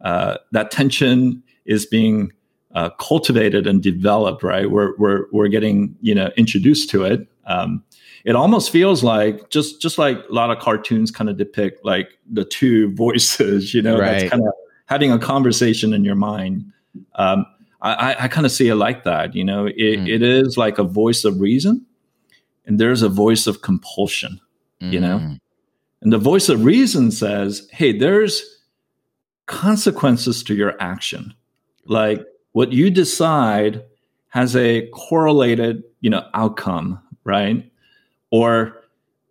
uh, 0.01 0.37
that 0.51 0.71
tension 0.71 1.43
is 1.65 1.85
being 1.85 2.31
uh, 2.73 2.89
cultivated 2.91 3.67
and 3.67 3.83
developed, 3.83 4.41
right? 4.41 4.71
We're, 4.71 4.95
we're, 4.97 5.25
we're 5.31 5.49
getting, 5.49 5.95
you 6.01 6.15
know, 6.15 6.31
introduced 6.37 6.89
to 6.91 7.03
it. 7.03 7.27
Um, 7.45 7.83
it 8.23 8.35
almost 8.35 8.69
feels 8.71 9.03
like 9.03 9.49
just, 9.49 9.81
just 9.81 9.97
like 9.97 10.17
a 10.29 10.33
lot 10.33 10.49
of 10.49 10.59
cartoons 10.59 11.11
kind 11.11 11.29
of 11.29 11.37
depict 11.37 11.83
like 11.83 12.17
the 12.31 12.45
two 12.45 12.91
voices, 12.95 13.73
you 13.73 13.81
know, 13.81 13.99
right. 13.99 14.19
that's 14.19 14.29
kind 14.29 14.43
of 14.43 14.53
having 14.85 15.11
a 15.11 15.19
conversation 15.19 15.93
in 15.93 16.05
your 16.05 16.15
mind. 16.15 16.71
Um, 17.15 17.45
I, 17.81 18.15
I 18.19 18.27
kind 18.27 18.45
of 18.45 18.51
see 18.51 18.67
it 18.67 18.75
like 18.75 19.05
that. 19.05 19.35
You 19.35 19.43
know, 19.43 19.65
it, 19.65 19.75
mm. 19.75 20.07
it 20.07 20.21
is 20.21 20.55
like 20.55 20.77
a 20.77 20.83
voice 20.83 21.25
of 21.25 21.39
reason, 21.39 21.83
and 22.65 22.79
there's 22.79 23.01
a 23.01 23.09
voice 23.09 23.47
of 23.47 23.63
compulsion. 23.63 24.39
Mm. 24.81 24.93
You 24.93 24.99
know, 24.99 25.17
mm. 25.17 25.39
And 26.01 26.11
the 26.11 26.17
voice 26.17 26.49
of 26.49 26.65
reason 26.65 27.11
says, 27.11 27.67
"Hey, 27.71 27.97
there's 27.97 28.43
consequences 29.51 30.43
to 30.43 30.55
your 30.55 30.81
action. 30.81 31.33
Like 31.85 32.25
what 32.53 32.71
you 32.71 32.89
decide 32.89 33.83
has 34.29 34.55
a 34.55 34.87
correlated, 34.87 35.83
you 35.99 36.09
know, 36.09 36.25
outcome, 36.33 37.01
right? 37.25 37.69
Or 38.31 38.81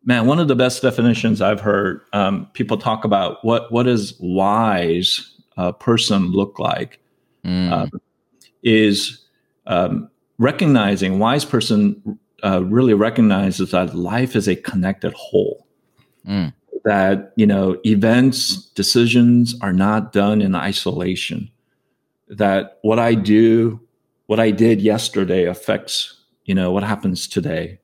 man, 0.05 0.27
one 0.27 0.39
of 0.39 0.49
the 0.49 0.55
best 0.55 0.83
definitions 0.83 1.41
I've 1.41 1.61
heard 1.61 2.03
um, 2.13 2.47
people 2.53 2.77
talk 2.77 3.05
about 3.05 3.45
what 3.45 3.73
what 3.73 3.85
does 3.85 4.15
wise 4.21 5.35
uh, 5.57 5.73
person 5.73 6.33
look 6.33 6.59
like? 6.59 7.01
Mm. 7.45 7.73
Uh, 7.73 7.99
is 8.63 9.25
um, 9.67 10.11
recognizing 10.39 11.19
wise 11.19 11.47
person 11.47 12.19
uh, 12.45 12.63
really 12.65 12.93
recognizes 12.93 13.71
that 13.71 13.95
life 13.95 14.37
is 14.37 14.49
a 14.49 14.57
connected 14.57 15.15
whole. 15.15 15.67
Mm. 16.29 16.53
That 16.85 17.33
you 17.37 17.47
know 17.47 17.79
events, 17.85 18.57
decisions 18.75 19.55
are 19.61 19.73
not 19.73 20.13
done 20.13 20.41
in 20.41 20.55
isolation. 20.55 21.51
That 22.29 22.79
what 22.83 22.99
I 22.99 23.15
do, 23.15 23.81
what 24.27 24.41
I 24.41 24.51
did 24.51 24.81
yesterday 24.81 25.45
affects 25.45 26.17
you 26.45 26.55
know 26.55 26.73
what 26.73 26.83
happens 26.83 27.29
today. 27.29 27.79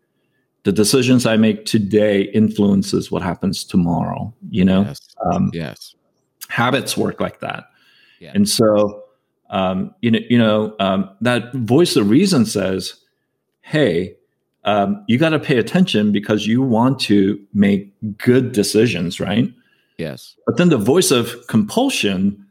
The 0.65 0.73
decisions 0.73 1.27
I 1.27 1.37
make 1.37 1.65
today 1.65 2.23
influences 2.23 3.11
what 3.11 3.23
happens 3.23 3.65
tomorrow. 3.65 4.35
You 4.51 4.65
know, 4.65 4.83
yes, 4.83 5.01
um, 5.31 5.51
yes. 5.53 5.95
habits 6.49 6.97
work 6.97 7.21
like 7.21 7.41
that, 7.41 7.65
yeah. 8.19 8.33
and 8.35 8.49
so 8.49 9.05
um, 9.51 9.95
you 10.01 10.11
know, 10.11 10.21
you 10.29 10.39
know 10.39 10.75
um, 10.81 11.11
that 11.21 11.53
voice 11.55 11.97
of 11.97 12.11
reason 12.11 12.47
says, 12.47 12.95
"Hey, 13.61 14.17
um, 14.67 15.03
you 15.07 15.17
got 15.17 15.31
to 15.31 15.39
pay 15.39 15.59
attention 15.59 16.13
because 16.13 16.47
you 16.47 16.61
want 16.61 16.99
to 17.01 17.41
make 17.55 17.93
good 18.19 18.53
decisions, 18.53 19.21
right? 19.21 19.49
Yes. 19.97 20.37
But 20.45 20.57
then 20.57 20.69
the 20.69 20.77
voice 20.77 21.11
of 21.11 21.47
compulsion, 21.47 22.45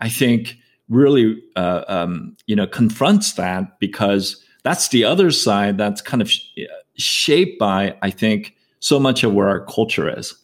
I 0.00 0.08
think, 0.10 0.56
really, 0.88 1.42
uh, 1.56 1.82
um, 1.88 2.36
you 2.46 2.54
know, 2.54 2.66
confronts 2.66 3.32
that 3.34 3.78
because 3.80 4.44
that's 4.62 4.88
the 4.88 5.04
other 5.04 5.30
side 5.30 5.78
that's 5.78 6.02
kind 6.02 6.20
of 6.20 6.30
sh- 6.30 6.50
shaped 6.96 7.58
by, 7.58 7.96
I 8.02 8.10
think, 8.10 8.54
so 8.80 9.00
much 9.00 9.24
of 9.24 9.32
where 9.32 9.48
our 9.48 9.64
culture 9.64 10.18
is. 10.18 10.34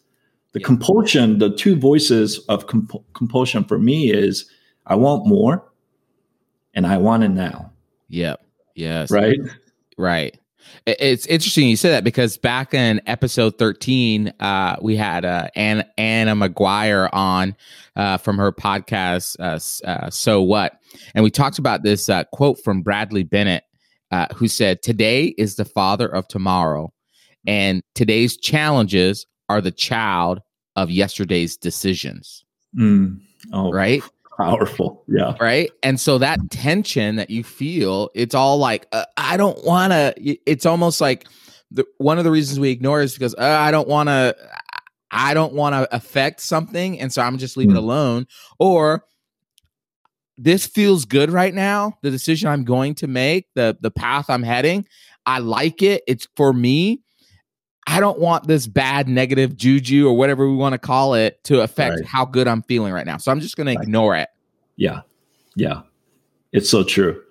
The 0.52 0.60
yeah. 0.60 0.66
compulsion, 0.66 1.38
the 1.38 1.54
two 1.54 1.76
voices 1.76 2.38
of 2.48 2.66
comp- 2.66 3.04
compulsion 3.12 3.64
for 3.64 3.78
me 3.78 4.10
is 4.10 4.50
I 4.86 4.94
want 4.94 5.26
more 5.26 5.62
and 6.72 6.86
I 6.86 6.96
want 6.96 7.22
it 7.22 7.28
now. 7.28 7.70
Yep. 8.08 8.40
Yes. 8.74 9.10
Right. 9.10 9.38
Right. 9.98 10.38
It's 10.86 11.26
interesting 11.26 11.68
you 11.68 11.76
say 11.76 11.90
that 11.90 12.04
because 12.04 12.36
back 12.36 12.74
in 12.74 13.00
episode 13.06 13.58
13, 13.58 14.32
uh, 14.40 14.76
we 14.80 14.96
had 14.96 15.24
uh, 15.24 15.48
Anna, 15.54 15.86
Anna 15.96 16.34
McGuire 16.34 17.08
on 17.12 17.56
uh, 17.96 18.16
from 18.16 18.38
her 18.38 18.52
podcast, 18.52 19.36
uh, 19.40 19.88
uh, 19.88 20.10
So 20.10 20.42
What? 20.42 20.78
And 21.14 21.24
we 21.24 21.30
talked 21.30 21.58
about 21.58 21.82
this 21.82 22.08
uh, 22.08 22.24
quote 22.32 22.62
from 22.62 22.82
Bradley 22.82 23.22
Bennett, 23.22 23.64
who 24.34 24.48
said, 24.48 24.82
Today 24.82 25.34
is 25.38 25.56
the 25.56 25.64
father 25.64 26.08
of 26.08 26.28
tomorrow, 26.28 26.92
and 27.46 27.82
today's 27.94 28.36
challenges 28.36 29.26
are 29.48 29.60
the 29.60 29.70
child 29.70 30.40
of 30.76 30.90
yesterday's 30.90 31.56
decisions. 31.56 32.44
Mm. 32.76 33.20
Oh, 33.52 33.72
right 33.72 34.02
powerful. 34.38 35.04
Yeah. 35.18 35.34
Right? 35.40 35.70
And 35.82 35.98
so 35.98 36.18
that 36.18 36.38
tension 36.50 37.16
that 37.16 37.30
you 37.30 37.42
feel 37.42 38.10
it's 38.14 38.34
all 38.34 38.58
like 38.58 38.86
uh, 38.92 39.04
i 39.16 39.36
don't 39.36 39.64
want 39.64 39.92
to 39.92 40.14
it's 40.18 40.66
almost 40.66 41.00
like 41.00 41.26
the, 41.70 41.84
one 41.96 42.18
of 42.18 42.24
the 42.24 42.30
reasons 42.30 42.60
we 42.60 42.70
ignore 42.70 43.00
is 43.00 43.14
because 43.14 43.34
uh, 43.34 43.58
i 43.58 43.70
don't 43.70 43.88
want 43.88 44.08
to 44.08 44.36
i 45.10 45.32
don't 45.34 45.54
want 45.54 45.74
to 45.74 45.96
affect 45.96 46.40
something 46.40 47.00
and 47.00 47.12
so 47.12 47.22
i'm 47.22 47.38
just 47.38 47.56
leave 47.56 47.68
mm. 47.68 47.72
it 47.72 47.78
alone. 47.78 48.26
Or 48.58 49.04
this 50.36 50.66
feels 50.66 51.04
good 51.04 51.30
right 51.30 51.54
now 51.54 51.98
the 52.02 52.10
decision 52.10 52.48
i'm 52.48 52.64
going 52.64 52.94
to 52.96 53.06
make 53.06 53.46
the 53.54 53.76
the 53.80 53.90
path 53.90 54.30
i'm 54.30 54.42
heading 54.44 54.86
i 55.26 55.38
like 55.38 55.82
it 55.82 56.02
it's 56.06 56.28
for 56.36 56.52
me 56.52 57.00
I 57.88 58.00
don't 58.00 58.18
want 58.18 58.46
this 58.46 58.66
bad 58.66 59.08
negative 59.08 59.56
juju 59.56 60.06
or 60.06 60.14
whatever 60.14 60.46
we 60.46 60.54
want 60.54 60.74
to 60.74 60.78
call 60.78 61.14
it 61.14 61.42
to 61.44 61.62
affect 61.62 61.96
right. 61.96 62.04
how 62.04 62.26
good 62.26 62.46
I'm 62.46 62.60
feeling 62.62 62.92
right 62.92 63.06
now. 63.06 63.16
So 63.16 63.32
I'm 63.32 63.40
just 63.40 63.56
going 63.56 63.66
to 63.74 63.82
ignore 63.82 64.14
it. 64.14 64.28
Yeah. 64.76 65.00
Yeah. 65.56 65.80
It's 66.52 66.68
so 66.68 66.84
true. 66.84 67.22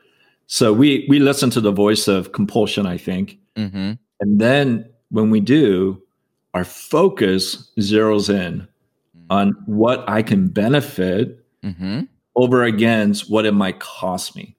So 0.47 0.73
we 0.73 1.05
we 1.09 1.19
listen 1.19 1.51
to 1.51 1.61
the 1.61 1.71
voice 1.71 2.07
of 2.07 2.31
compulsion, 2.31 2.87
I 2.87 2.97
think. 2.97 3.37
Mm-hmm. 3.55 3.93
And 4.19 4.41
then 4.41 4.89
when 5.09 5.29
we 5.29 5.41
do, 5.41 6.01
our 6.55 6.63
focus 6.63 7.71
zeroes 7.79 8.27
in 8.27 8.61
mm-hmm. 8.61 9.25
on 9.29 9.51
what 9.67 10.09
I 10.09 10.23
can 10.23 10.47
benefit 10.47 11.45
mm-hmm. 11.63 12.01
over 12.35 12.63
against 12.63 13.29
what 13.29 13.45
it 13.45 13.53
might 13.53 13.79
cost 13.79 14.35
me. 14.35 14.55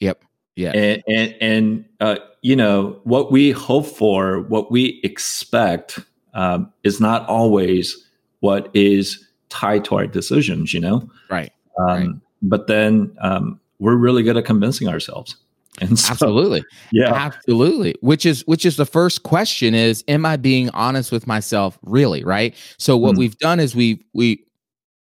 Yep. 0.00 0.24
Yeah. 0.56 0.70
And 0.70 1.02
and, 1.06 1.34
and 1.42 1.84
uh, 2.00 2.16
you 2.42 2.56
know 2.56 3.00
what 3.04 3.32
we 3.32 3.52
hope 3.52 3.86
for, 3.86 4.40
what 4.40 4.70
we 4.70 5.00
expect, 5.02 6.00
um, 6.34 6.72
is 6.84 7.00
not 7.00 7.26
always 7.28 8.06
what 8.40 8.68
is 8.74 9.26
tied 9.48 9.84
to 9.86 9.94
our 9.94 10.06
decisions. 10.06 10.74
You 10.74 10.80
know, 10.80 11.10
right? 11.30 11.52
Um, 11.78 11.86
right. 11.86 12.08
But 12.42 12.66
then 12.66 13.16
um, 13.20 13.60
we're 13.78 13.96
really 13.96 14.22
good 14.22 14.36
at 14.36 14.44
convincing 14.44 14.88
ourselves. 14.88 15.36
And 15.80 15.98
so, 15.98 16.12
absolutely, 16.12 16.62
yeah, 16.92 17.14
absolutely. 17.14 17.94
Which 18.02 18.26
is 18.26 18.46
which 18.46 18.66
is 18.66 18.76
the 18.76 18.84
first 18.84 19.22
question: 19.22 19.74
is 19.74 20.04
Am 20.06 20.26
I 20.26 20.36
being 20.36 20.68
honest 20.70 21.10
with 21.10 21.26
myself? 21.26 21.78
Really, 21.82 22.22
right? 22.22 22.54
So 22.76 22.94
what 22.98 23.14
mm. 23.14 23.20
we've 23.20 23.38
done 23.38 23.58
is 23.58 23.74
we 23.74 24.04
we 24.12 24.44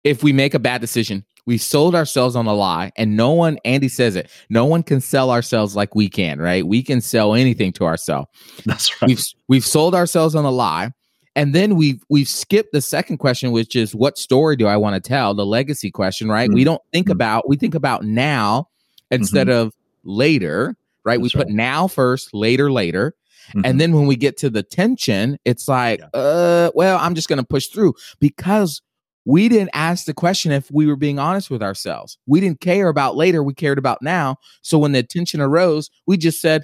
if 0.05 0.23
we 0.23 0.31
make 0.31 0.53
a 0.53 0.59
bad 0.59 0.79
decision, 0.79 1.25
we 1.45 1.57
sold 1.57 1.95
ourselves 1.95 2.35
on 2.35 2.47
a 2.47 2.53
lie 2.53 2.91
and 2.97 3.15
no 3.15 3.31
one 3.31 3.57
andy 3.65 3.87
says 3.87 4.15
it 4.15 4.29
no 4.49 4.65
one 4.65 4.83
can 4.83 4.99
sell 4.99 5.31
ourselves 5.31 5.75
like 5.75 5.95
we 5.95 6.09
can 6.09 6.39
right 6.39 6.67
we 6.67 6.81
can 6.81 7.01
sell 7.01 7.33
anything 7.33 7.71
to 7.71 7.85
ourselves 7.85 8.29
that's 8.65 9.01
right 9.01 9.09
we've 9.09 9.23
we've 9.47 9.65
sold 9.65 9.95
ourselves 9.95 10.35
on 10.35 10.45
a 10.45 10.51
lie 10.51 10.91
and 11.35 11.53
then 11.53 11.75
we've 11.75 12.03
we've 12.09 12.29
skipped 12.29 12.71
the 12.71 12.81
second 12.81 13.17
question 13.17 13.51
which 13.51 13.75
is 13.75 13.93
what 13.93 14.17
story 14.17 14.55
do 14.55 14.67
i 14.67 14.77
want 14.77 14.95
to 14.95 15.07
tell 15.07 15.33
the 15.33 15.45
legacy 15.45 15.91
question 15.91 16.29
right 16.29 16.49
mm-hmm. 16.49 16.55
we 16.55 16.63
don't 16.63 16.81
think 16.91 17.07
mm-hmm. 17.07 17.13
about 17.13 17.47
we 17.47 17.55
think 17.55 17.75
about 17.75 18.03
now 18.03 18.67
instead 19.11 19.47
mm-hmm. 19.47 19.67
of 19.67 19.73
later 20.03 20.75
right 21.03 21.19
that's 21.21 21.33
we 21.33 21.39
right. 21.39 21.47
put 21.47 21.53
now 21.53 21.87
first 21.87 22.33
later 22.33 22.71
later 22.71 23.13
and 23.53 23.63
mm-hmm. 23.63 23.77
then 23.77 23.93
when 23.93 24.07
we 24.07 24.15
get 24.15 24.37
to 24.37 24.49
the 24.49 24.63
tension 24.63 25.37
it's 25.45 25.67
like 25.67 25.99
yeah. 25.99 26.19
uh 26.19 26.71
well 26.73 26.97
i'm 26.99 27.13
just 27.13 27.27
going 27.27 27.37
to 27.37 27.45
push 27.45 27.67
through 27.67 27.93
because 28.19 28.81
we 29.25 29.49
didn't 29.49 29.71
ask 29.73 30.05
the 30.05 30.13
question 30.13 30.51
if 30.51 30.69
we 30.71 30.85
were 30.85 30.95
being 30.95 31.19
honest 31.19 31.49
with 31.49 31.63
ourselves. 31.63 32.17
We 32.27 32.39
didn't 32.39 32.61
care 32.61 32.89
about 32.89 33.15
later, 33.15 33.43
we 33.43 33.53
cared 33.53 33.79
about 33.79 34.01
now. 34.01 34.37
So 34.61 34.77
when 34.77 34.91
the 34.91 35.03
tension 35.03 35.41
arose, 35.41 35.89
we 36.05 36.17
just 36.17 36.39
said, 36.39 36.63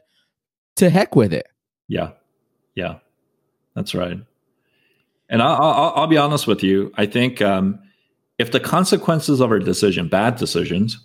to 0.78 0.90
heck 0.90 1.16
with 1.16 1.34
it. 1.34 1.48
Yeah. 1.88 2.12
Yeah. 2.76 3.00
That's 3.76 3.94
right. 3.94 4.18
And 5.30 5.42
I'll, 5.42 5.62
I'll, 5.62 5.94
I'll 5.96 6.08
be 6.08 6.18
honest 6.18 6.46
with 6.46 6.62
you. 6.62 6.92
I 6.98 7.06
think 7.06 7.42
um, 7.42 7.80
if 8.38 8.52
the 8.52 8.60
consequences 8.60 9.40
of 9.40 9.52
our 9.52 9.60
decision, 9.60 10.08
bad 10.08 10.36
decisions, 10.36 11.00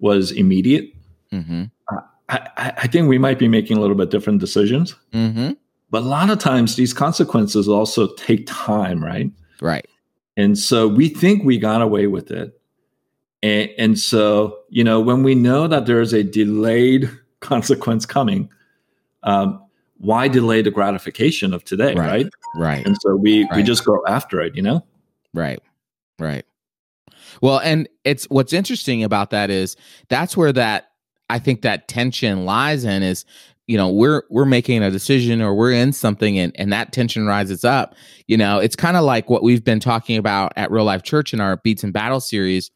was 0.00 0.32
immediate, 0.32 0.92
mm-hmm. 1.32 1.64
I, 2.28 2.48
I, 2.56 2.72
I, 2.78 2.86
think 2.86 3.08
we 3.08 3.18
might 3.18 3.38
be 3.38 3.48
making 3.48 3.76
a 3.76 3.80
little 3.80 3.96
bit 3.96 4.10
different 4.10 4.40
decisions. 4.40 4.96
Mm-hmm. 5.12 5.52
But 5.90 6.02
a 6.02 6.06
lot 6.06 6.30
of 6.30 6.38
times, 6.38 6.76
these 6.76 6.94
consequences 6.94 7.68
also 7.68 8.14
take 8.14 8.46
time, 8.46 9.04
right? 9.04 9.30
Right. 9.60 9.86
And 10.36 10.58
so 10.58 10.88
we 10.88 11.08
think 11.08 11.44
we 11.44 11.58
got 11.58 11.82
away 11.82 12.06
with 12.06 12.30
it. 12.30 12.58
And, 13.42 13.70
and 13.78 13.98
so, 13.98 14.58
you 14.68 14.84
know, 14.84 15.00
when 15.00 15.22
we 15.22 15.34
know 15.34 15.66
that 15.66 15.86
there 15.86 16.00
is 16.00 16.12
a 16.12 16.22
delayed 16.22 17.10
consequence 17.40 18.06
coming, 18.06 18.50
um, 19.22 19.62
why 19.98 20.28
delay 20.28 20.62
the 20.62 20.70
gratification 20.70 21.52
of 21.52 21.64
today, 21.64 21.94
right? 21.94 22.24
Right. 22.54 22.76
right. 22.76 22.86
And 22.86 22.96
so 23.00 23.16
we 23.16 23.44
right. 23.44 23.56
we 23.56 23.62
just 23.62 23.84
go 23.84 24.02
after 24.06 24.40
it, 24.40 24.56
you 24.56 24.62
know? 24.62 24.84
Right. 25.34 25.60
Right. 26.18 26.44
Well, 27.40 27.58
and 27.58 27.88
it's 28.04 28.24
what's 28.24 28.52
interesting 28.52 29.04
about 29.04 29.30
that 29.30 29.50
is 29.50 29.76
that's 30.08 30.36
where 30.36 30.52
that 30.52 30.90
I 31.28 31.38
think 31.38 31.62
that 31.62 31.86
tension 31.86 32.44
lies 32.44 32.84
in 32.84 33.02
is 33.02 33.24
you 33.70 33.76
know 33.76 33.88
we're 33.88 34.24
we're 34.30 34.44
making 34.44 34.82
a 34.82 34.90
decision 34.90 35.40
or 35.40 35.54
we're 35.54 35.70
in 35.70 35.92
something 35.92 36.36
and 36.40 36.52
and 36.58 36.72
that 36.72 36.92
tension 36.92 37.24
rises 37.24 37.64
up 37.64 37.94
you 38.26 38.36
know 38.36 38.58
it's 38.58 38.74
kind 38.74 38.96
of 38.96 39.04
like 39.04 39.30
what 39.30 39.44
we've 39.44 39.62
been 39.62 39.78
talking 39.78 40.16
about 40.16 40.52
at 40.56 40.72
real 40.72 40.82
life 40.82 41.04
church 41.04 41.32
in 41.32 41.40
our 41.40 41.56
beats 41.58 41.84
and 41.84 41.92
battle 41.92 42.20
series. 42.20 42.70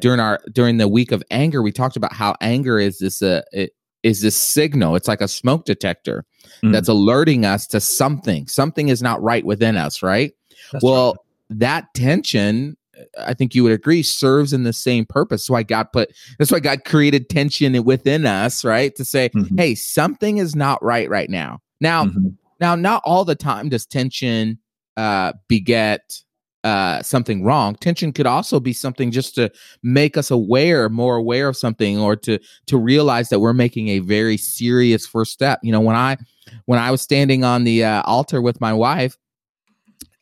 During 0.00 0.20
our 0.20 0.40
during 0.52 0.76
the 0.76 0.88
week 0.88 1.10
of 1.10 1.22
anger 1.30 1.62
we 1.62 1.72
talked 1.72 1.96
about 1.96 2.12
how 2.12 2.34
anger 2.42 2.78
is 2.78 2.98
this 2.98 3.22
uh, 3.22 3.42
it, 3.52 3.70
is 4.02 4.20
this 4.20 4.36
signal. 4.36 4.94
It's 4.94 5.08
like 5.08 5.22
a 5.22 5.28
smoke 5.28 5.64
detector 5.64 6.26
mm. 6.62 6.70
that's 6.70 6.88
alerting 6.88 7.46
us 7.46 7.66
to 7.68 7.80
something. 7.80 8.46
Something 8.46 8.88
is 8.88 9.00
not 9.00 9.22
right 9.22 9.44
within 9.46 9.76
us 9.76 10.02
right? 10.02 10.34
That's 10.70 10.84
well 10.84 11.12
right. 11.12 11.60
that 11.60 11.94
tension 11.94 12.76
I 13.18 13.34
think 13.34 13.54
you 13.54 13.62
would 13.62 13.72
agree, 13.72 14.02
serves 14.02 14.52
in 14.52 14.64
the 14.64 14.72
same 14.72 15.06
purpose. 15.06 15.46
So 15.46 15.54
why 15.54 15.62
God 15.62 15.92
put 15.92 16.12
that's 16.38 16.52
why 16.52 16.60
God 16.60 16.84
created 16.84 17.28
tension 17.28 17.82
within 17.84 18.26
us, 18.26 18.64
right? 18.64 18.94
To 18.96 19.04
say, 19.04 19.30
mm-hmm. 19.30 19.56
hey, 19.56 19.74
something 19.74 20.38
is 20.38 20.54
not 20.54 20.82
right 20.82 21.08
right 21.08 21.30
now. 21.30 21.60
Now, 21.80 22.06
mm-hmm. 22.06 22.28
now, 22.60 22.74
not 22.74 23.02
all 23.04 23.24
the 23.24 23.34
time 23.34 23.68
does 23.68 23.86
tension 23.86 24.58
uh, 24.96 25.32
beget 25.48 26.22
uh, 26.64 27.00
something 27.02 27.44
wrong. 27.44 27.76
Tension 27.76 28.12
could 28.12 28.26
also 28.26 28.58
be 28.58 28.72
something 28.72 29.10
just 29.10 29.34
to 29.36 29.50
make 29.82 30.16
us 30.16 30.30
aware, 30.30 30.88
more 30.88 31.16
aware 31.16 31.48
of 31.48 31.56
something, 31.56 31.98
or 31.98 32.16
to 32.16 32.38
to 32.66 32.76
realize 32.76 33.28
that 33.28 33.40
we're 33.40 33.52
making 33.52 33.88
a 33.88 34.00
very 34.00 34.36
serious 34.36 35.06
first 35.06 35.32
step. 35.32 35.60
You 35.62 35.72
know, 35.72 35.80
when 35.80 35.96
I 35.96 36.16
when 36.64 36.78
I 36.78 36.90
was 36.90 37.02
standing 37.02 37.44
on 37.44 37.64
the 37.64 37.84
uh, 37.84 38.02
altar 38.02 38.42
with 38.42 38.60
my 38.60 38.72
wife, 38.72 39.16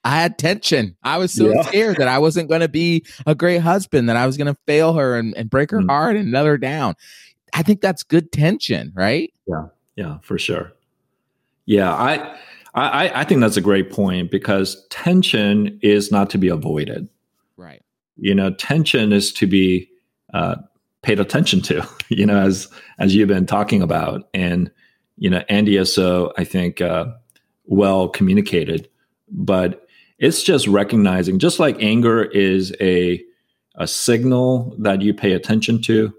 I 0.04 0.20
had 0.20 0.38
tension. 0.38 0.96
I 1.02 1.16
was 1.16 1.32
so 1.32 1.50
yeah. 1.50 1.62
scared 1.62 1.96
that 1.96 2.08
I 2.08 2.18
wasn't 2.18 2.48
going 2.48 2.60
to 2.60 2.68
be 2.68 3.04
a 3.26 3.34
great 3.34 3.62
husband, 3.62 4.08
that 4.08 4.16
I 4.16 4.26
was 4.26 4.36
going 4.36 4.52
to 4.52 4.60
fail 4.66 4.92
her 4.94 5.16
and, 5.18 5.34
and 5.36 5.48
break 5.48 5.70
her 5.70 5.80
mm. 5.80 5.88
heart 5.88 6.16
and 6.16 6.30
let 6.30 6.44
her 6.44 6.58
down. 6.58 6.94
I 7.54 7.62
think 7.62 7.80
that's 7.80 8.02
good 8.02 8.30
tension, 8.30 8.92
right? 8.94 9.32
Yeah, 9.46 9.66
yeah, 9.96 10.18
for 10.22 10.38
sure. 10.38 10.72
Yeah, 11.66 11.92
I, 11.94 12.36
I, 12.74 13.20
I 13.20 13.24
think 13.24 13.40
that's 13.40 13.56
a 13.56 13.62
great 13.62 13.90
point 13.90 14.30
because 14.30 14.86
tension 14.90 15.78
is 15.82 16.12
not 16.12 16.28
to 16.30 16.38
be 16.38 16.48
avoided. 16.48 17.08
Right. 17.56 17.82
You 18.16 18.34
know, 18.34 18.52
tension 18.52 19.12
is 19.12 19.32
to 19.34 19.46
be 19.46 19.88
uh, 20.34 20.56
paid 21.02 21.20
attention 21.20 21.60
to. 21.62 21.86
You 22.10 22.26
know, 22.26 22.38
as 22.38 22.68
as 22.98 23.14
you've 23.14 23.28
been 23.28 23.46
talking 23.46 23.82
about, 23.82 24.28
and 24.34 24.70
you 25.16 25.30
know, 25.30 25.42
Andy 25.48 25.78
is 25.78 25.92
so 25.92 26.32
I 26.36 26.44
think 26.44 26.80
uh, 26.80 27.06
well 27.64 28.08
communicated, 28.08 28.88
but 29.30 29.83
it's 30.18 30.42
just 30.42 30.66
recognizing, 30.66 31.38
just 31.38 31.58
like 31.58 31.76
anger 31.82 32.24
is 32.24 32.74
a 32.80 33.22
a 33.76 33.86
signal 33.86 34.74
that 34.78 35.02
you 35.02 35.12
pay 35.12 35.32
attention 35.32 35.82
to. 35.82 36.14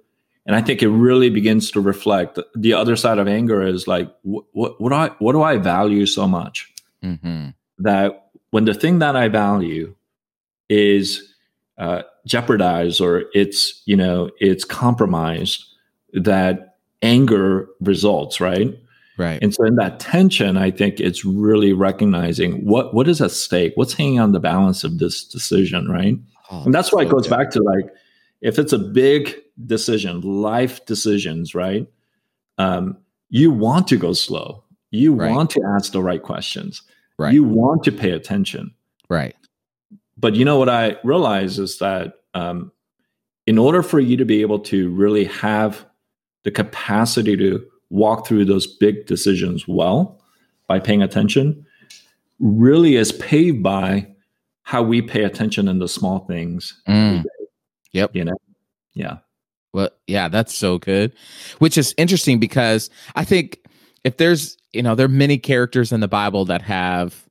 and 0.45 0.55
I 0.55 0.61
think 0.61 0.83
it 0.83 0.89
really 0.89 1.29
begins 1.29 1.71
to 1.71 1.81
reflect 1.81 2.37
the 2.53 2.73
other 2.73 2.95
side 2.95 3.17
of 3.17 3.27
anger 3.27 3.61
is 3.65 3.87
like 3.87 4.13
what 4.23 4.45
what, 4.51 4.79
what 4.81 4.89
do 4.89 4.95
I 4.95 5.07
what 5.19 5.31
do 5.33 5.41
I 5.41 5.57
value 5.57 6.05
so 6.05 6.27
much 6.27 6.71
Mm-hmm. 7.03 7.49
that 7.79 8.31
when 8.49 8.65
the 8.65 8.73
thing 8.73 8.99
that 8.99 9.15
I 9.15 9.27
value 9.27 9.95
is 10.69 11.33
uh, 11.77 12.01
jeopardized 12.25 12.99
or 13.01 13.25
it's 13.33 13.81
you 13.85 13.95
know 13.95 14.29
it's 14.39 14.65
compromised, 14.65 15.63
that 16.13 16.77
anger 17.01 17.67
results, 17.81 18.39
right? 18.41 18.73
Right. 19.17 19.39
And 19.41 19.53
so 19.53 19.63
in 19.63 19.75
that 19.75 19.99
tension, 19.99 20.57
I 20.57 20.71
think 20.71 20.99
it's 20.99 21.23
really 21.23 21.71
recognizing 21.73 22.65
what 22.65 22.93
what 22.93 23.07
is 23.07 23.21
at 23.21 23.31
stake, 23.31 23.73
what's 23.75 23.93
hanging 23.93 24.19
on 24.19 24.31
the 24.33 24.39
balance 24.39 24.83
of 24.83 24.97
this 24.99 25.23
decision, 25.23 25.89
right? 25.89 26.17
Oh, 26.51 26.63
And 26.63 26.73
that's 26.73 26.91
why 26.91 27.03
it 27.03 27.09
goes 27.09 27.23
good. 27.27 27.29
back 27.37 27.49
to 27.51 27.61
like 27.63 27.85
if 28.41 28.59
it's 28.59 28.73
a 28.73 28.77
big 28.79 29.35
decision, 29.65 30.21
life 30.21 30.85
decisions, 30.85 31.55
right? 31.55 31.87
Um, 32.57 32.97
you 33.29 33.51
want 33.51 33.87
to 33.87 33.97
go 33.97 34.13
slow. 34.13 34.63
You 34.91 35.13
Right. 35.15 35.31
want 35.31 35.49
to 35.51 35.61
ask 35.75 35.91
the 35.91 36.01
right 36.03 36.21
questions. 36.21 36.81
Right. 37.17 37.33
You 37.33 37.43
want 37.43 37.83
to 37.85 37.91
pay 37.91 38.11
attention. 38.11 38.73
Right. 39.09 39.35
But 40.17 40.35
you 40.35 40.45
know 40.45 40.57
what 40.59 40.69
I 40.69 40.97
realize 41.03 41.57
is 41.59 41.79
that 41.79 42.15
um, 42.33 42.71
in 43.47 43.57
order 43.57 43.81
for 43.81 43.99
you 43.99 44.17
to 44.17 44.25
be 44.25 44.41
able 44.41 44.59
to 44.59 44.89
really 44.91 45.25
have 45.25 45.85
the 46.43 46.51
capacity 46.51 47.35
to 47.37 47.65
walk 47.89 48.27
through 48.27 48.45
those 48.45 48.67
big 48.67 49.05
decisions 49.05 49.67
well 49.67 50.21
by 50.67 50.79
paying 50.79 51.01
attention, 51.01 51.65
really 52.39 52.95
is 52.95 53.11
paved 53.13 53.61
by 53.63 54.07
how 54.63 54.81
we 54.81 55.01
pay 55.01 55.23
attention 55.23 55.67
in 55.67 55.79
the 55.79 55.87
small 55.87 56.19
things. 56.25 56.73
Mm. 56.87 57.23
You 57.93 58.25
know, 58.25 58.37
yeah, 58.93 59.17
Well, 59.73 59.89
yeah, 60.07 60.27
that's 60.27 60.55
so 60.55 60.77
good. 60.79 61.13
Which 61.59 61.77
is 61.77 61.93
interesting 61.97 62.39
because 62.39 62.89
I 63.15 63.23
think 63.23 63.59
if 64.03 64.17
there's, 64.17 64.57
you 64.73 64.81
know, 64.81 64.95
there 64.95 65.05
are 65.05 65.09
many 65.09 65.37
characters 65.37 65.91
in 65.91 65.99
the 65.99 66.07
Bible 66.07 66.45
that 66.45 66.61
have 66.63 67.23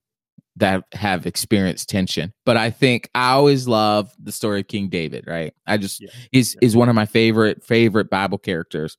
that 0.57 0.85
have 0.93 1.27
experienced 1.27 1.88
tension. 1.88 2.33
But 2.47 2.57
I 2.57 2.71
think 2.71 3.11
I 3.14 3.33
always 3.33 3.67
love 3.67 4.12
the 4.23 4.31
story 4.31 4.61
of 4.61 4.69
King 4.69 4.88
David, 4.88 5.25
right? 5.27 5.53
I 5.67 5.77
just 5.77 6.01
Yeah. 6.01 6.11
he's 6.31 6.57
is 6.62 6.77
one 6.77 6.88
of 6.88 6.95
my 6.95 7.07
favorite 7.07 7.64
favorite 7.64 8.09
Bible 8.09 8.38
characters. 8.38 8.97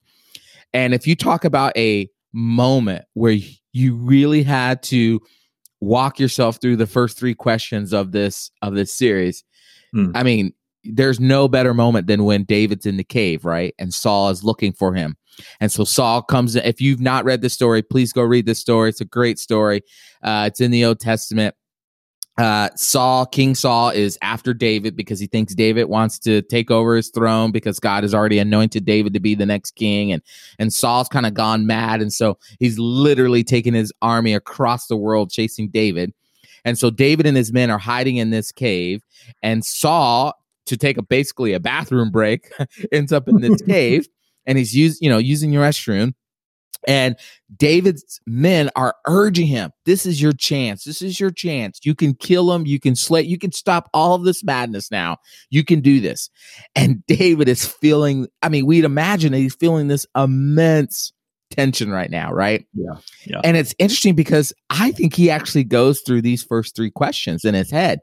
And 0.75 0.93
if 0.93 1.07
you 1.07 1.15
talk 1.15 1.45
about 1.45 1.75
a 1.75 2.09
moment 2.33 3.05
where 3.13 3.37
you 3.73 3.95
really 3.95 4.43
had 4.43 4.83
to 4.83 5.19
walk 5.81 6.19
yourself 6.19 6.57
through 6.61 6.75
the 6.75 6.87
first 6.87 7.17
three 7.17 7.33
questions 7.33 7.93
of 7.93 8.11
this 8.11 8.51
of 8.61 8.75
this 8.75 8.93
series, 8.93 9.43
Hmm. 9.95 10.11
I 10.13 10.23
mean, 10.23 10.53
there's 10.83 11.19
no 11.19 11.47
better 11.47 11.73
moment 11.73 12.07
than 12.07 12.25
when 12.25 12.43
David's 12.43 12.85
in 12.85 12.97
the 12.97 13.03
cave, 13.03 13.45
right? 13.45 13.73
And 13.79 13.93
Saul 13.93 14.29
is 14.29 14.43
looking 14.43 14.73
for 14.73 14.93
him. 14.93 15.15
And 15.59 15.71
so 15.71 15.83
Saul 15.83 16.21
comes 16.21 16.55
in. 16.55 16.63
If 16.63 16.79
you've 16.79 17.01
not 17.01 17.25
read 17.25 17.41
the 17.41 17.49
story, 17.49 17.81
please 17.81 18.13
go 18.13 18.21
read 18.21 18.45
this 18.45 18.59
story. 18.59 18.89
It's 18.89 19.01
a 19.01 19.05
great 19.05 19.39
story. 19.39 19.81
Uh, 20.21 20.45
it's 20.47 20.61
in 20.61 20.71
the 20.71 20.85
Old 20.85 20.99
Testament. 20.99 21.55
Uh, 22.37 22.69
Saul, 22.75 23.25
King 23.25 23.55
Saul, 23.55 23.89
is 23.89 24.17
after 24.21 24.53
David 24.53 24.95
because 24.95 25.19
he 25.21 25.27
thinks 25.27 25.55
David 25.55 25.85
wants 25.85 26.19
to 26.19 26.41
take 26.41 26.69
over 26.69 26.95
his 26.95 27.09
throne 27.09 27.51
because 27.51 27.79
God 27.79 28.03
has 28.03 28.13
already 28.13 28.39
anointed 28.39 28.83
David 28.83 29.13
to 29.13 29.21
be 29.21 29.35
the 29.35 29.45
next 29.45 29.71
king, 29.71 30.11
and 30.11 30.21
and 30.59 30.73
Saul's 30.73 31.07
kind 31.07 31.25
of 31.25 31.33
gone 31.33 31.65
mad, 31.65 32.01
and 32.01 32.11
so 32.11 32.37
he's 32.59 32.77
literally 32.77 33.43
taking 33.43 33.73
his 33.73 33.93
army 34.01 34.33
across 34.33 34.87
the 34.87 34.97
world 34.97 35.31
chasing 35.31 35.69
David, 35.69 36.13
and 36.65 36.77
so 36.77 36.89
David 36.89 37.25
and 37.25 37.37
his 37.37 37.53
men 37.53 37.71
are 37.71 37.79
hiding 37.79 38.17
in 38.17 38.31
this 38.31 38.51
cave, 38.51 39.01
and 39.41 39.63
Saul, 39.63 40.33
to 40.65 40.75
take 40.75 40.97
a 40.97 41.03
basically 41.03 41.53
a 41.53 41.59
bathroom 41.61 42.11
break, 42.11 42.51
ends 42.91 43.13
up 43.13 43.29
in 43.29 43.39
this 43.39 43.61
cave, 43.65 44.09
and 44.45 44.57
he's 44.57 44.75
used 44.75 45.01
you 45.01 45.09
know 45.09 45.19
using 45.19 45.53
your 45.53 45.63
restroom, 45.63 46.13
and 46.87 47.15
David's 47.55 48.19
men 48.25 48.69
are 48.75 48.95
urging 49.05 49.47
him, 49.47 49.71
This 49.85 50.05
is 50.05 50.21
your 50.21 50.33
chance. 50.33 50.83
This 50.83 51.01
is 51.01 51.19
your 51.19 51.31
chance. 51.31 51.79
You 51.83 51.95
can 51.95 52.13
kill 52.13 52.51
him. 52.51 52.65
You 52.65 52.79
can 52.79 52.95
slay, 52.95 53.21
you 53.21 53.37
can 53.37 53.51
stop 53.51 53.89
all 53.93 54.15
of 54.15 54.23
this 54.23 54.43
madness 54.43 54.91
now. 54.91 55.17
You 55.49 55.63
can 55.63 55.81
do 55.81 55.99
this. 55.99 56.29
And 56.75 57.05
David 57.07 57.47
is 57.47 57.65
feeling, 57.65 58.27
I 58.41 58.49
mean, 58.49 58.65
we'd 58.65 58.85
imagine 58.85 59.31
that 59.31 59.39
he's 59.39 59.55
feeling 59.55 59.87
this 59.87 60.05
immense 60.15 61.13
tension 61.51 61.91
right 61.91 62.09
now, 62.09 62.31
right? 62.31 62.65
Yeah, 62.73 62.95
yeah. 63.25 63.41
And 63.43 63.57
it's 63.57 63.75
interesting 63.79 64.15
because 64.15 64.53
I 64.69 64.91
think 64.91 65.13
he 65.13 65.29
actually 65.29 65.63
goes 65.63 66.01
through 66.01 66.21
these 66.21 66.43
first 66.43 66.75
three 66.75 66.91
questions 66.91 67.45
in 67.45 67.53
his 67.53 67.71
head. 67.71 68.01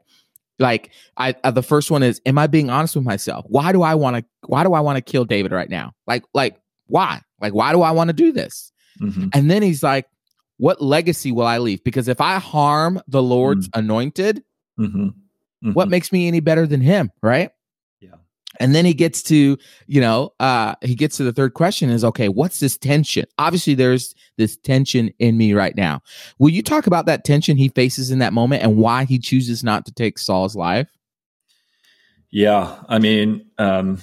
Like 0.59 0.91
I 1.17 1.35
uh, 1.43 1.51
the 1.51 1.63
first 1.63 1.89
one 1.89 2.03
is 2.03 2.21
am 2.25 2.37
I 2.37 2.47
being 2.47 2.69
honest 2.69 2.95
with 2.95 3.05
myself? 3.05 3.45
Why 3.47 3.71
do 3.71 3.81
I 3.81 3.95
want 3.95 4.17
to 4.17 4.25
why 4.45 4.63
do 4.63 4.73
I 4.73 4.81
want 4.81 4.97
to 4.97 5.01
kill 5.01 5.25
David 5.25 5.51
right 5.51 5.69
now? 5.69 5.93
Like 6.05 6.23
like 6.33 6.57
why? 6.87 7.21
Like 7.41 7.53
why 7.53 7.73
do 7.73 7.81
I 7.81 7.91
want 7.91 8.09
to 8.09 8.13
do 8.13 8.31
this? 8.31 8.71
Mhm. 8.99 9.29
And 9.33 9.49
then 9.51 9.61
he's 9.61 9.83
like, 9.83 10.05
What 10.57 10.81
legacy 10.81 11.31
will 11.31 11.47
I 11.47 11.57
leave? 11.57 11.83
Because 11.83 12.07
if 12.07 12.21
I 12.21 12.37
harm 12.37 13.01
the 13.07 13.23
Lord's 13.23 13.67
anointed, 13.73 14.43
Mhm. 14.79 15.13
what 15.73 15.87
Mhm. 15.87 15.91
makes 15.91 16.11
me 16.11 16.27
any 16.27 16.39
better 16.41 16.67
than 16.67 16.79
him? 16.79 17.09
Right. 17.23 17.49
Yeah. 17.99 18.11
And 18.59 18.75
then 18.75 18.85
he 18.85 18.93
gets 18.93 19.23
to, 19.23 19.57
you 19.87 19.99
know, 19.99 20.31
uh, 20.39 20.75
he 20.83 20.93
gets 20.93 21.17
to 21.17 21.23
the 21.23 21.33
third 21.33 21.55
question 21.55 21.89
is 21.89 22.03
okay, 22.05 22.29
what's 22.29 22.59
this 22.59 22.77
tension? 22.77 23.25
Obviously, 23.39 23.73
there's 23.73 24.13
this 24.37 24.55
tension 24.57 25.09
in 25.17 25.37
me 25.37 25.53
right 25.53 25.75
now. 25.75 26.01
Will 26.37 26.51
you 26.51 26.61
talk 26.61 26.85
about 26.85 27.07
that 27.07 27.25
tension 27.25 27.57
he 27.57 27.69
faces 27.69 28.11
in 28.11 28.19
that 28.19 28.31
moment 28.31 28.61
and 28.61 28.77
why 28.77 29.05
he 29.05 29.17
chooses 29.17 29.63
not 29.63 29.85
to 29.87 29.91
take 29.91 30.19
Saul's 30.19 30.55
life? 30.55 30.87
Yeah, 32.29 32.79
I 32.89 32.99
mean, 32.99 33.45
um, 33.57 34.01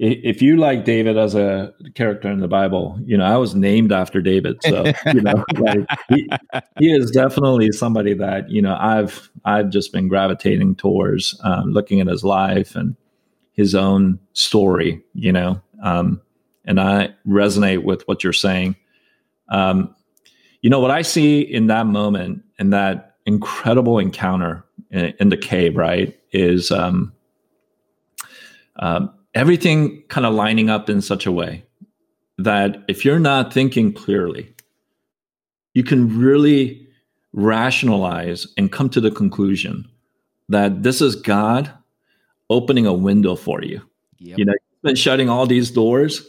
if 0.00 0.40
you 0.40 0.56
like 0.56 0.84
David 0.84 1.18
as 1.18 1.34
a 1.34 1.74
character 1.94 2.30
in 2.30 2.40
the 2.40 2.48
Bible, 2.48 2.98
you 3.04 3.16
know, 3.16 3.24
I 3.24 3.36
was 3.36 3.54
named 3.54 3.92
after 3.92 4.20
David, 4.20 4.58
so 4.62 4.84
you 5.12 5.20
know, 5.20 5.44
like, 5.58 5.86
he, 6.08 6.28
he 6.78 6.92
is 6.92 7.10
definitely 7.10 7.72
somebody 7.72 8.14
that 8.14 8.48
you 8.48 8.62
know 8.62 8.76
I've 8.78 9.30
I've 9.44 9.70
just 9.70 9.92
been 9.92 10.08
gravitating 10.08 10.76
towards, 10.76 11.38
um, 11.42 11.72
looking 11.72 12.00
at 12.00 12.06
his 12.06 12.22
life 12.22 12.76
and 12.76 12.96
his 13.52 13.74
own 13.74 14.20
story, 14.34 15.02
you 15.14 15.32
know, 15.32 15.60
um, 15.82 16.20
and 16.64 16.80
I 16.80 17.14
resonate 17.26 17.82
with 17.82 18.06
what 18.06 18.22
you're 18.22 18.32
saying. 18.32 18.76
Um, 19.48 19.94
you 20.62 20.70
know 20.70 20.80
what 20.80 20.90
I 20.90 21.02
see 21.02 21.40
in 21.40 21.66
that 21.68 21.86
moment, 21.86 22.42
in 22.58 22.70
that 22.70 23.16
incredible 23.26 23.98
encounter 23.98 24.64
in, 24.90 25.12
in 25.18 25.28
the 25.28 25.36
cave, 25.36 25.76
right, 25.76 26.18
is 26.32 26.70
um, 26.70 27.12
um, 28.78 29.12
everything 29.38 30.02
kind 30.08 30.26
of 30.26 30.34
lining 30.34 30.68
up 30.68 30.90
in 30.90 31.00
such 31.00 31.24
a 31.26 31.32
way 31.32 31.64
that 32.38 32.84
if 32.88 33.04
you're 33.04 33.18
not 33.18 33.52
thinking 33.52 33.92
clearly, 33.92 34.52
you 35.74 35.84
can 35.84 36.18
really 36.18 36.86
rationalize 37.32 38.46
and 38.56 38.72
come 38.72 38.88
to 38.90 39.00
the 39.00 39.10
conclusion 39.10 39.88
that 40.48 40.82
this 40.82 41.00
is 41.00 41.14
God 41.14 41.70
opening 42.50 42.86
a 42.86 42.92
window 42.92 43.36
for 43.36 43.62
you. 43.62 43.80
Yep. 44.18 44.38
You 44.38 44.44
know, 44.44 44.52
he's 44.52 44.82
been 44.82 44.96
shutting 44.96 45.28
all 45.28 45.46
these 45.46 45.70
doors, 45.70 46.28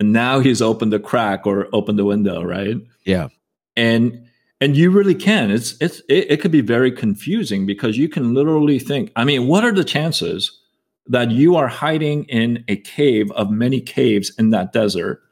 and 0.00 0.12
now 0.12 0.40
he's 0.40 0.60
opened 0.60 0.92
the 0.92 0.98
crack 0.98 1.46
or 1.46 1.68
opened 1.72 1.98
the 1.98 2.04
window, 2.04 2.42
right? 2.42 2.76
Yeah. 3.04 3.28
and 3.76 4.26
and 4.60 4.76
you 4.76 4.90
really 4.90 5.14
can 5.14 5.50
it's 5.50 5.76
it's 5.80 6.00
it, 6.08 6.30
it 6.32 6.40
could 6.40 6.50
be 6.50 6.60
very 6.60 6.90
confusing 6.90 7.64
because 7.64 7.96
you 7.96 8.08
can 8.08 8.34
literally 8.34 8.78
think 8.78 9.12
i 9.16 9.24
mean 9.24 9.46
what 9.46 9.64
are 9.64 9.72
the 9.72 9.84
chances 9.84 10.60
that 11.08 11.30
you 11.30 11.56
are 11.56 11.68
hiding 11.68 12.24
in 12.24 12.64
a 12.68 12.76
cave 12.76 13.30
of 13.32 13.50
many 13.50 13.80
caves 13.80 14.30
in 14.38 14.50
that 14.50 14.72
desert 14.72 15.22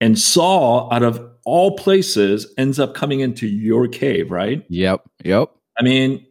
and 0.00 0.18
saul 0.18 0.88
out 0.92 1.02
of 1.02 1.20
all 1.44 1.76
places 1.76 2.52
ends 2.58 2.78
up 2.78 2.94
coming 2.94 3.20
into 3.20 3.46
your 3.46 3.86
cave 3.88 4.30
right 4.30 4.64
Yep. 4.68 5.02
Yep. 5.24 5.50
i 5.78 5.82
mean 5.82 6.26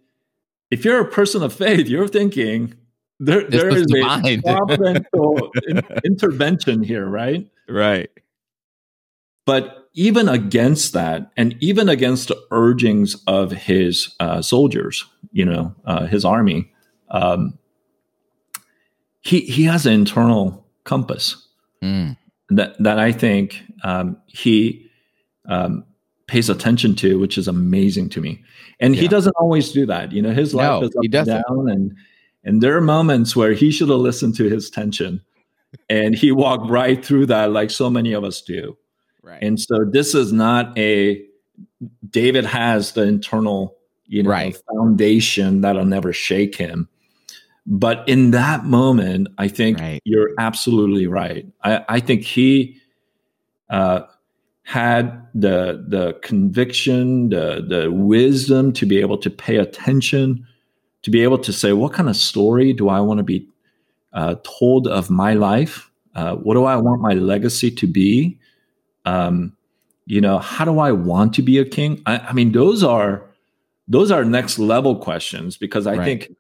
if 0.71 0.84
you're 0.84 0.99
a 0.99 1.10
person 1.10 1.41
of 1.43 1.54
faith 1.54 1.88
you're 1.88 2.08
thinking 2.08 2.73
there, 3.19 3.43
This 3.49 3.62
there 3.62 3.71
divine. 3.86 4.25
a 4.25 4.41
providential 4.67 5.51
in- 5.67 5.82
intervention 6.04 6.84
here 6.84 7.06
right 7.08 7.47
Right. 7.67 8.10
But 9.45 9.89
even 9.93 10.28
against 10.28 10.93
that, 10.93 11.32
and 11.38 11.56
even 11.62 11.88
against 11.89 12.28
the 12.28 12.39
urgings 12.51 13.15
of 13.28 13.51
his 13.51 14.15
uh, 14.19 14.41
soldiers, 14.41 15.06
you 15.32 15.45
know, 15.45 15.73
uh, 15.86 16.06
his 16.08 16.25
army, 16.25 16.71
um, 17.12 17.58
he 19.25 19.41
he 19.41 19.63
has 19.63 19.85
an 19.85 19.93
internal 19.93 20.65
compass 20.85 21.41
Mm. 21.83 22.15
that 22.49 22.81
that 22.81 22.97
I 22.99 23.11
think 23.11 23.61
um, 23.83 24.15
he 24.27 24.89
um, 25.47 25.83
pays 26.27 26.49
attention 26.49 26.95
to, 26.95 27.19
which 27.19 27.38
is 27.38 27.47
amazing 27.47 28.09
to 28.09 28.21
me. 28.21 28.41
And 28.79 28.95
he 28.95 29.07
doesn't 29.07 29.35
always 29.39 29.71
do 29.71 29.85
that. 29.85 30.11
You 30.11 30.21
know, 30.21 30.31
his 30.31 30.53
life 30.53 30.81
No, 30.81 30.81
is 30.83 30.95
up 30.95 31.01
he 31.01 31.07
and 31.07 31.11
doesn't. 31.11 31.43
down, 31.47 31.69
and 31.69 31.95
and 32.43 32.61
there 32.61 32.75
are 32.77 32.81
moments 32.81 33.35
where 33.35 33.53
he 33.53 33.71
should 33.71 33.89
have 33.89 33.99
listened 33.99 34.35
to 34.38 34.45
his 34.49 34.69
tension, 34.69 35.21
and 35.89 36.15
he 36.15 36.31
walked 36.31 36.69
right 36.69 37.03
through 37.05 37.25
that, 37.27 37.51
like 37.51 37.69
so 37.71 37.89
many 37.89 38.13
of 38.13 38.23
us 38.23 38.41
do. 38.41 38.77
Right. 39.21 39.41
And 39.43 39.59
so 39.59 39.85
this 39.91 40.15
is 40.15 40.31
not 40.31 40.75
a 40.77 41.21
David 42.09 42.45
has 42.45 42.93
the 42.93 43.03
internal, 43.03 43.75
you 44.07 44.23
know, 44.23 44.29
Right. 44.29 44.57
foundation 44.73 45.61
that'll 45.61 45.85
never 45.85 46.13
shake 46.13 46.55
him. 46.55 46.88
But 47.65 48.08
in 48.08 48.32
that 48.32 48.65
moment, 48.65 49.28
I 49.38 49.47
think 49.47 49.80
right. 49.80 50.01
you're 50.06 50.32
absolutely 50.38 51.08
right. 51.08 51.45
I, 51.63 51.84
I 51.89 51.99
think 51.99 52.23
he 52.23 52.80
uh, 53.69 54.01
had 54.63 55.28
the 55.34 55.84
the 55.88 56.13
conviction, 56.21 57.30
the 57.30 57.65
the 57.67 57.91
wisdom 57.91 58.71
to 58.73 58.86
be 58.86 58.99
able 58.99 59.17
to 59.17 59.30
pay 59.30 59.58
attention, 59.58 60.45
to 61.01 61.12
be 61.12 61.23
able 61.23 61.39
to 61.39 61.51
say, 61.51 61.73
what 61.73 61.93
kind 61.93 62.08
of 62.08 62.15
story 62.15 62.71
do 62.73 62.89
I 62.89 62.99
want 62.99 63.17
to 63.17 63.23
be 63.23 63.47
uh, 64.13 64.36
told 64.43 64.88
of 64.88 65.10
my 65.10 65.34
life? 65.34 65.91
Uh, 66.13 66.36
what 66.36 66.54
do 66.54 66.65
I 66.65 66.78
want 66.78 67.01
my 67.01 67.13
legacy 67.13 67.71
to 67.71 67.88
be? 67.88 68.39
Um, 69.06 69.56
you 70.06 70.21
know, 70.21 70.38
how 70.38 70.65
do 70.65 70.80
I 70.80 70.91
want 70.91 71.34
to 71.36 71.41
be 71.41 71.58
a 71.58 71.65
king? 71.65 72.01
I, 72.06 72.19
I 72.19 72.34
mean, 72.34 72.51
those 72.51 72.84
are 72.84 73.25
those 73.88 74.12
are 74.12 74.23
next 74.23 74.60
level 74.60 74.95
questions 74.97 75.58
because 75.58 75.88
I 75.88 75.95
right. 75.95 76.06
think 76.06 76.36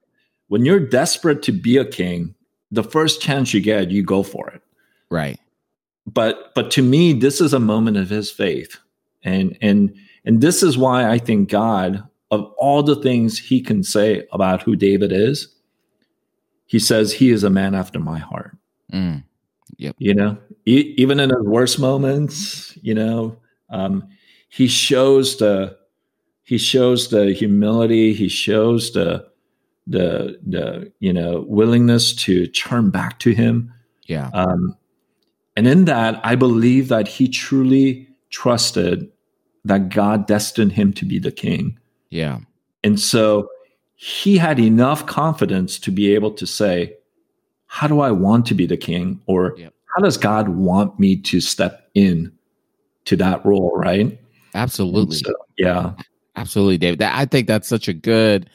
when 0.47 0.65
you're 0.65 0.79
desperate 0.79 1.41
to 1.43 1.51
be 1.51 1.77
a 1.77 1.85
king, 1.85 2.35
the 2.71 2.83
first 2.83 3.21
chance 3.21 3.53
you 3.53 3.61
get, 3.61 3.91
you 3.91 4.03
go 4.03 4.23
for 4.23 4.49
it. 4.49 4.61
Right. 5.09 5.39
But 6.05 6.53
but 6.53 6.71
to 6.71 6.81
me, 6.81 7.13
this 7.13 7.41
is 7.41 7.53
a 7.53 7.59
moment 7.59 7.97
of 7.97 8.09
his 8.09 8.31
faith. 8.31 8.77
And 9.23 9.57
and 9.61 9.95
and 10.23 10.41
this 10.41 10.61
is 10.61 10.77
why 10.77 11.09
I 11.09 11.17
think 11.17 11.49
God, 11.49 12.03
of 12.31 12.51
all 12.57 12.83
the 12.83 12.95
things 12.95 13.39
he 13.39 13.61
can 13.61 13.83
say 13.83 14.27
about 14.31 14.61
who 14.61 14.75
David 14.75 15.11
is, 15.11 15.47
he 16.65 16.79
says 16.79 17.11
he 17.11 17.31
is 17.31 17.43
a 17.43 17.49
man 17.49 17.73
after 17.75 17.99
my 17.99 18.19
heart. 18.19 18.55
Mm. 18.91 19.23
Yep. 19.77 19.95
You 19.97 20.13
know, 20.13 20.37
e- 20.65 20.93
even 20.97 21.19
in 21.19 21.29
his 21.29 21.41
worst 21.41 21.79
moments, 21.79 22.77
you 22.81 22.93
know, 22.93 23.37
um, 23.69 24.07
he 24.49 24.67
shows 24.67 25.37
the 25.37 25.75
he 26.43 26.59
shows 26.59 27.09
the 27.09 27.33
humility. 27.33 28.13
He 28.13 28.29
shows 28.29 28.91
the 28.91 29.27
the 29.87 30.39
the 30.45 30.91
you 30.99 31.13
know 31.13 31.45
willingness 31.47 32.13
to 32.13 32.47
turn 32.47 32.89
back 32.89 33.19
to 33.19 33.31
him. 33.31 33.73
Yeah. 34.07 34.29
Um, 34.33 34.75
and 35.55 35.67
in 35.67 35.85
that, 35.85 36.19
I 36.23 36.35
believe 36.35 36.89
that 36.89 37.07
he 37.07 37.27
truly 37.27 38.07
trusted 38.29 39.09
that 39.63 39.89
God 39.89 40.27
destined 40.27 40.73
him 40.73 40.93
to 40.93 41.05
be 41.05 41.17
the 41.17 41.31
king. 41.31 41.79
Yeah. 42.09 42.39
And 42.83 42.99
so 42.99 43.49
he 43.95 44.37
had 44.37 44.59
enough 44.59 45.05
confidence 45.05 45.79
to 45.79 45.91
be 45.91 46.13
able 46.13 46.31
to 46.31 46.45
say, 46.45 46.93
How 47.67 47.87
do 47.87 47.99
I 47.99 48.11
want 48.11 48.45
to 48.47 48.53
be 48.53 48.65
the 48.65 48.77
king? 48.77 49.21
Or 49.25 49.55
yep. 49.57 49.73
how 49.95 50.03
does 50.03 50.17
God 50.17 50.49
want 50.49 50.99
me 50.99 51.15
to 51.17 51.41
step 51.41 51.89
in 51.95 52.31
to 53.05 53.15
that 53.17 53.45
role? 53.45 53.71
Right. 53.75 54.19
Absolutely. 54.53 55.17
So, 55.17 55.33
yeah. 55.57 55.93
Absolutely, 56.35 56.77
David. 56.77 56.99
That, 56.99 57.17
I 57.17 57.25
think 57.25 57.47
that's 57.47 57.67
such 57.67 57.87
a 57.87 57.93
good, 57.93 58.49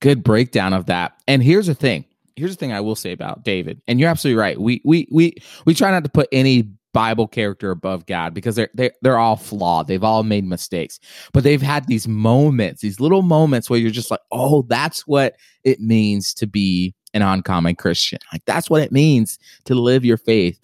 good 0.00 0.22
breakdown 0.22 0.72
of 0.72 0.86
that. 0.86 1.12
And 1.28 1.42
here's 1.42 1.66
the 1.66 1.74
thing. 1.74 2.04
Here's 2.36 2.52
the 2.52 2.56
thing 2.56 2.72
I 2.72 2.80
will 2.80 2.94
say 2.94 3.12
about 3.12 3.44
David. 3.44 3.80
And 3.86 4.00
you're 4.00 4.08
absolutely 4.08 4.40
right. 4.40 4.60
We 4.60 4.80
we 4.84 5.08
we 5.10 5.34
we 5.66 5.74
try 5.74 5.90
not 5.90 6.04
to 6.04 6.10
put 6.10 6.28
any 6.32 6.70
Bible 6.92 7.28
character 7.28 7.70
above 7.70 8.06
God 8.06 8.34
because 8.34 8.56
they're 8.56 8.70
they 8.74 8.90
they're 9.02 9.18
all 9.18 9.36
flawed. 9.36 9.86
They've 9.86 10.02
all 10.02 10.22
made 10.22 10.44
mistakes, 10.44 10.98
but 11.32 11.44
they've 11.44 11.62
had 11.62 11.86
these 11.86 12.08
moments, 12.08 12.80
these 12.82 13.00
little 13.00 13.22
moments 13.22 13.68
where 13.68 13.78
you're 13.78 13.90
just 13.90 14.10
like, 14.10 14.20
oh, 14.32 14.62
that's 14.62 15.06
what 15.06 15.36
it 15.64 15.80
means 15.80 16.34
to 16.34 16.46
be 16.46 16.94
an 17.12 17.22
uncommon 17.22 17.76
Christian. 17.76 18.18
Like 18.32 18.44
that's 18.46 18.70
what 18.70 18.82
it 18.82 18.92
means 18.92 19.38
to 19.64 19.74
live 19.74 20.04
your 20.04 20.16
faith. 20.16 20.58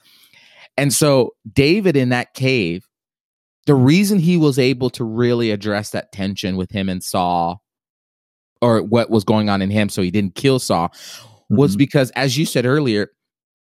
And 0.78 0.92
so 0.92 1.34
David 1.52 1.96
in 1.96 2.10
that 2.10 2.34
cave 2.34 2.86
the 3.66 3.74
reason 3.74 4.18
he 4.18 4.36
was 4.36 4.58
able 4.58 4.90
to 4.90 5.04
really 5.04 5.50
address 5.50 5.90
that 5.90 6.12
tension 6.12 6.56
with 6.56 6.70
him 6.70 6.88
and 6.88 7.02
Saul 7.02 7.62
or 8.62 8.82
what 8.82 9.10
was 9.10 9.24
going 9.24 9.48
on 9.48 9.62
in 9.62 9.70
him 9.70 9.88
so 9.88 10.02
he 10.02 10.10
didn't 10.10 10.34
kill 10.34 10.58
mm-hmm. 10.58 11.56
was 11.56 11.76
because 11.76 12.10
as 12.12 12.36
you 12.36 12.46
said 12.46 12.66
earlier 12.66 13.10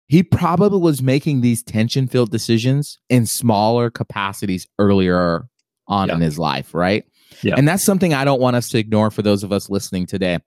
he 0.09 0.23
probably 0.23 0.79
was 0.79 1.03
making 1.03 1.41
these 1.41 1.63
tension 1.63 2.07
filled 2.07 2.31
decisions 2.31 2.99
in 3.09 3.25
smaller 3.25 3.91
capacities 3.91 4.67
earlier 4.79 5.47
on 5.89 6.09
yeah. 6.09 6.15
in 6.15 6.21
his 6.21 6.39
life 6.39 6.75
right 6.75 7.05
yeah. 7.43 7.55
and 7.57 7.67
that's 7.67 7.85
something 7.85 8.15
i 8.15 8.25
don't 8.25 8.41
want 8.41 8.57
us 8.57 8.69
to 8.69 8.79
ignore 8.79 9.11
for 9.11 9.23
those 9.23 9.43
of 9.43 9.53
us 9.53 9.71
listening 9.71 10.07
today 10.07 10.39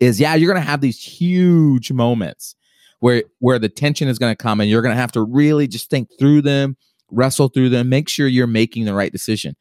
is 0.00 0.20
yeah 0.20 0.34
you're 0.34 0.52
going 0.52 0.62
to 0.62 0.70
have 0.70 0.80
these 0.80 1.00
huge 1.00 1.92
moments 1.92 2.56
where 3.00 3.24
where 3.38 3.58
the 3.58 3.68
tension 3.68 4.08
is 4.08 4.18
going 4.18 4.32
to 4.32 4.42
come 4.42 4.60
and 4.60 4.68
you're 4.68 4.82
going 4.82 4.94
to 4.94 5.00
have 5.00 5.12
to 5.12 5.22
really 5.22 5.66
just 5.66 5.88
think 5.90 6.08
through 6.18 6.42
them 6.42 6.76
wrestle 7.14 7.48
through 7.48 7.70
them, 7.70 7.88
make 7.88 8.08
sure 8.08 8.26
you're 8.26 8.46
making 8.46 8.84
the 8.84 8.94
right 8.94 9.12
decision. 9.12 9.56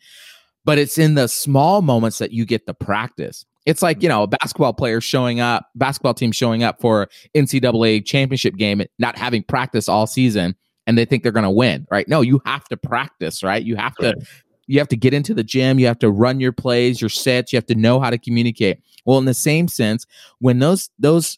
But 0.65 0.77
it's 0.77 0.97
in 0.97 1.15
the 1.15 1.27
small 1.27 1.81
moments 1.81 2.17
that 2.19 2.31
you 2.31 2.45
get 2.45 2.65
the 2.65 2.73
practice. 2.73 3.45
It's 3.65 3.81
like, 3.81 4.01
you 4.01 4.09
mm-hmm. 4.09 4.17
know, 4.17 4.23
a 4.23 4.27
basketball 4.27 4.73
player 4.73 5.01
showing 5.01 5.39
up, 5.39 5.69
basketball 5.75 6.13
team 6.13 6.31
showing 6.31 6.63
up 6.63 6.81
for 6.81 7.09
NCAA 7.35 8.05
championship 8.05 8.55
game, 8.55 8.81
not 8.99 9.17
having 9.17 9.43
practice 9.43 9.87
all 9.87 10.07
season, 10.07 10.55
and 10.85 10.97
they 10.97 11.05
think 11.05 11.23
they're 11.23 11.31
going 11.31 11.43
to 11.43 11.49
win, 11.49 11.87
right? 11.89 12.07
No, 12.07 12.21
you 12.21 12.41
have 12.45 12.65
to 12.65 12.77
practice, 12.77 13.43
right? 13.43 13.63
You 13.63 13.75
have 13.75 13.95
to, 13.95 14.15
you 14.67 14.79
have 14.79 14.89
to 14.89 14.97
get 14.97 15.13
into 15.13 15.33
the 15.33 15.43
gym, 15.43 15.79
you 15.79 15.87
have 15.87 15.99
to 15.99 16.09
run 16.09 16.39
your 16.39 16.51
plays, 16.51 17.01
your 17.01 17.09
sets, 17.09 17.53
you 17.53 17.57
have 17.57 17.65
to 17.67 17.75
know 17.75 17.99
how 17.99 18.09
to 18.09 18.17
communicate. 18.17 18.79
Well, 19.05 19.17
in 19.17 19.25
the 19.25 19.33
same 19.33 19.67
sense, 19.67 20.05
when 20.39 20.59
those 20.59 20.89
those 20.99 21.37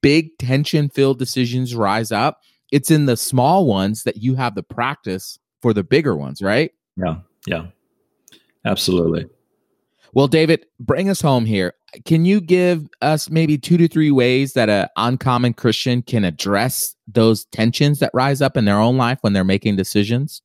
big 0.00 0.36
tension 0.38 0.88
filled 0.88 1.18
decisions 1.18 1.74
rise 1.74 2.10
up, 2.10 2.40
it's 2.72 2.90
in 2.90 3.06
the 3.06 3.16
small 3.16 3.66
ones 3.66 4.02
that 4.04 4.16
you 4.18 4.34
have 4.34 4.54
the 4.54 4.62
practice 4.62 5.38
for 5.62 5.72
the 5.72 5.84
bigger 5.84 6.16
ones, 6.16 6.42
right? 6.42 6.72
Yeah. 6.96 7.16
Yeah. 7.46 7.66
Absolutely. 8.64 9.26
Well, 10.14 10.28
David, 10.28 10.66
bring 10.80 11.08
us 11.08 11.20
home 11.20 11.44
here. 11.44 11.74
Can 12.04 12.24
you 12.24 12.40
give 12.40 12.88
us 13.00 13.30
maybe 13.30 13.58
two 13.58 13.76
to 13.76 13.88
three 13.88 14.10
ways 14.10 14.52
that 14.52 14.68
an 14.68 14.88
uncommon 14.96 15.54
Christian 15.54 16.02
can 16.02 16.24
address 16.24 16.94
those 17.06 17.44
tensions 17.46 18.00
that 18.00 18.10
rise 18.12 18.42
up 18.42 18.56
in 18.56 18.64
their 18.64 18.78
own 18.78 18.96
life 18.96 19.18
when 19.22 19.32
they're 19.32 19.44
making 19.44 19.76
decisions? 19.76 20.42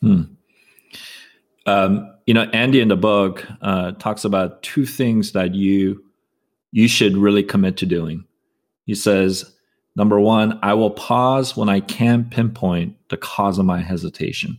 Hmm. 0.00 0.22
Um, 1.66 2.14
you 2.26 2.34
know, 2.34 2.44
Andy 2.52 2.80
in 2.80 2.88
the 2.88 2.96
book 2.96 3.44
uh, 3.60 3.92
talks 3.92 4.24
about 4.24 4.62
two 4.62 4.86
things 4.86 5.32
that 5.32 5.54
you 5.54 6.02
you 6.72 6.88
should 6.88 7.16
really 7.16 7.42
commit 7.42 7.76
to 7.78 7.86
doing. 7.86 8.24
He 8.84 8.94
says, 8.94 9.52
Number 9.96 10.20
one, 10.20 10.58
I 10.62 10.74
will 10.74 10.90
pause 10.90 11.56
when 11.56 11.70
I 11.70 11.80
can't 11.80 12.30
pinpoint 12.30 12.96
the 13.08 13.16
cause 13.16 13.58
of 13.58 13.64
my 13.64 13.80
hesitation. 13.80 14.58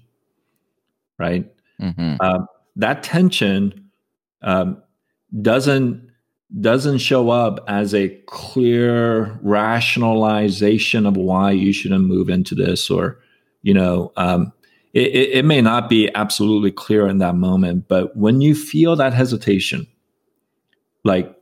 Right. 1.20 1.50
Mm-hmm. 1.80 2.16
Uh, 2.20 2.40
that 2.76 3.04
tension 3.04 3.87
um, 4.48 4.82
doesn't 5.42 6.10
doesn't 6.62 7.00
show 7.00 7.30
up 7.30 7.64
as 7.68 7.94
a 7.94 8.10
clear 8.28 9.38
rationalization 9.42 11.06
of 11.06 11.18
why 11.18 11.52
you 11.52 11.74
shouldn't 11.74 12.06
move 12.06 12.30
into 12.30 12.56
this, 12.56 12.90
or 12.90 13.20
you 13.62 13.74
know, 13.74 14.12
um, 14.16 14.54
it, 14.94 15.12
it 15.14 15.46
may 15.46 15.62
not 15.62 15.90
be 15.90 16.10
absolutely 16.16 16.72
clear 16.72 17.08
in 17.08 17.20
that 17.20 17.36
moment. 17.36 17.88
But 17.88 18.16
when 18.16 18.42
you 18.42 18.56
feel 18.56 18.96
that 18.96 19.14
hesitation, 19.14 19.86
like 21.04 21.36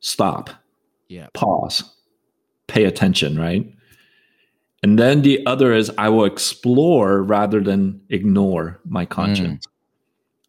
stop, 0.00 0.50
yeah, 1.08 1.28
pause 1.34 1.82
pay 2.68 2.84
attention, 2.84 3.36
right? 3.36 3.66
And 4.84 4.96
then 4.96 5.22
the 5.22 5.44
other 5.46 5.72
is 5.72 5.90
I 5.98 6.10
will 6.10 6.24
explore 6.24 7.20
rather 7.22 7.60
than 7.60 8.00
ignore 8.10 8.80
my 8.84 9.04
conscience, 9.04 9.66
mm. 9.66 9.70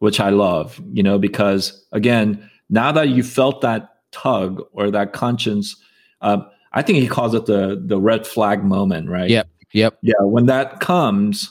Which 0.00 0.18
I 0.18 0.30
love, 0.30 0.80
you 0.92 1.02
know, 1.02 1.18
because 1.18 1.86
again, 1.92 2.50
now 2.68 2.90
that 2.92 3.08
you 3.10 3.22
felt 3.22 3.60
that 3.60 3.88
tug 4.10 4.62
or 4.72 4.90
that 4.90 5.12
conscience, 5.12 5.76
uh, 6.20 6.38
I 6.72 6.82
think 6.82 6.98
he 6.98 7.08
calls 7.08 7.34
it 7.34 7.46
the 7.46 7.80
the 7.84 8.00
red 8.00 8.26
flag 8.26 8.64
moment, 8.64 9.08
right? 9.08 9.30
Yep. 9.30 9.48
Yep. 9.72 9.98
Yeah. 10.02 10.14
When 10.22 10.46
that 10.46 10.80
comes, 10.80 11.50